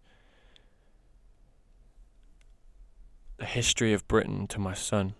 [3.37, 5.13] the history of Britain to my son.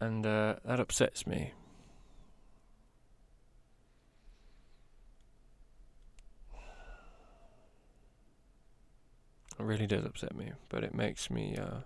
[0.00, 1.52] And uh, that upsets me
[9.58, 11.80] It really does upset me, but it makes me uh,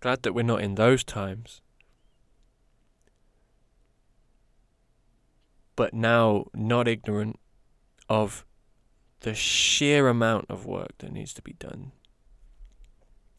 [0.00, 1.60] glad that we're not in those times.
[5.76, 7.38] But now not ignorant
[8.08, 8.44] of
[9.20, 11.92] the sheer amount of work that needs to be done.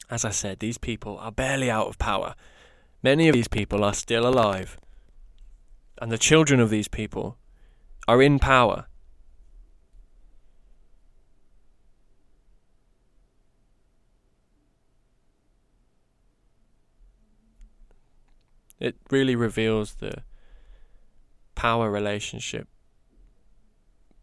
[0.09, 2.35] As I said, these people are barely out of power.
[3.03, 4.79] Many of these people are still alive.
[5.99, 7.37] And the children of these people
[8.07, 8.85] are in power.
[18.79, 20.23] It really reveals the
[21.57, 22.69] power relationship,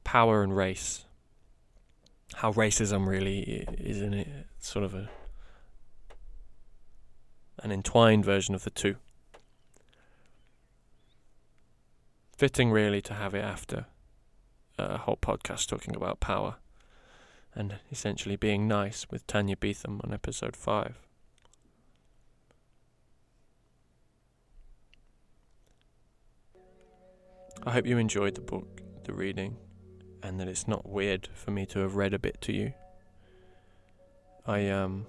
[0.04, 1.04] power and race.
[2.36, 4.28] How racism really is in it,
[4.60, 5.10] sort of a
[7.62, 8.96] an entwined version of the two.
[12.36, 13.86] fitting really to have it after
[14.78, 16.56] uh, a whole podcast talking about power
[17.54, 21.03] and essentially being nice with Tanya Beetham on episode 5.
[27.66, 29.56] I hope you enjoyed the book, the reading,
[30.22, 32.74] and that it's not weird for me to have read a bit to you.
[34.46, 35.06] I um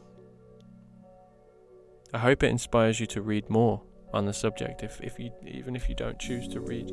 [2.14, 3.82] I hope it inspires you to read more
[4.14, 4.84] on the subject.
[4.84, 6.92] If if you even if you don't choose to read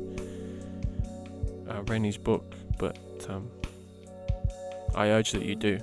[1.69, 2.97] uh, Reni's book, but
[3.29, 3.49] um,
[4.93, 5.79] I urge that you do.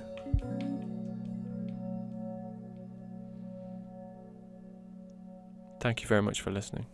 [5.79, 6.85] Thank you very much for listening.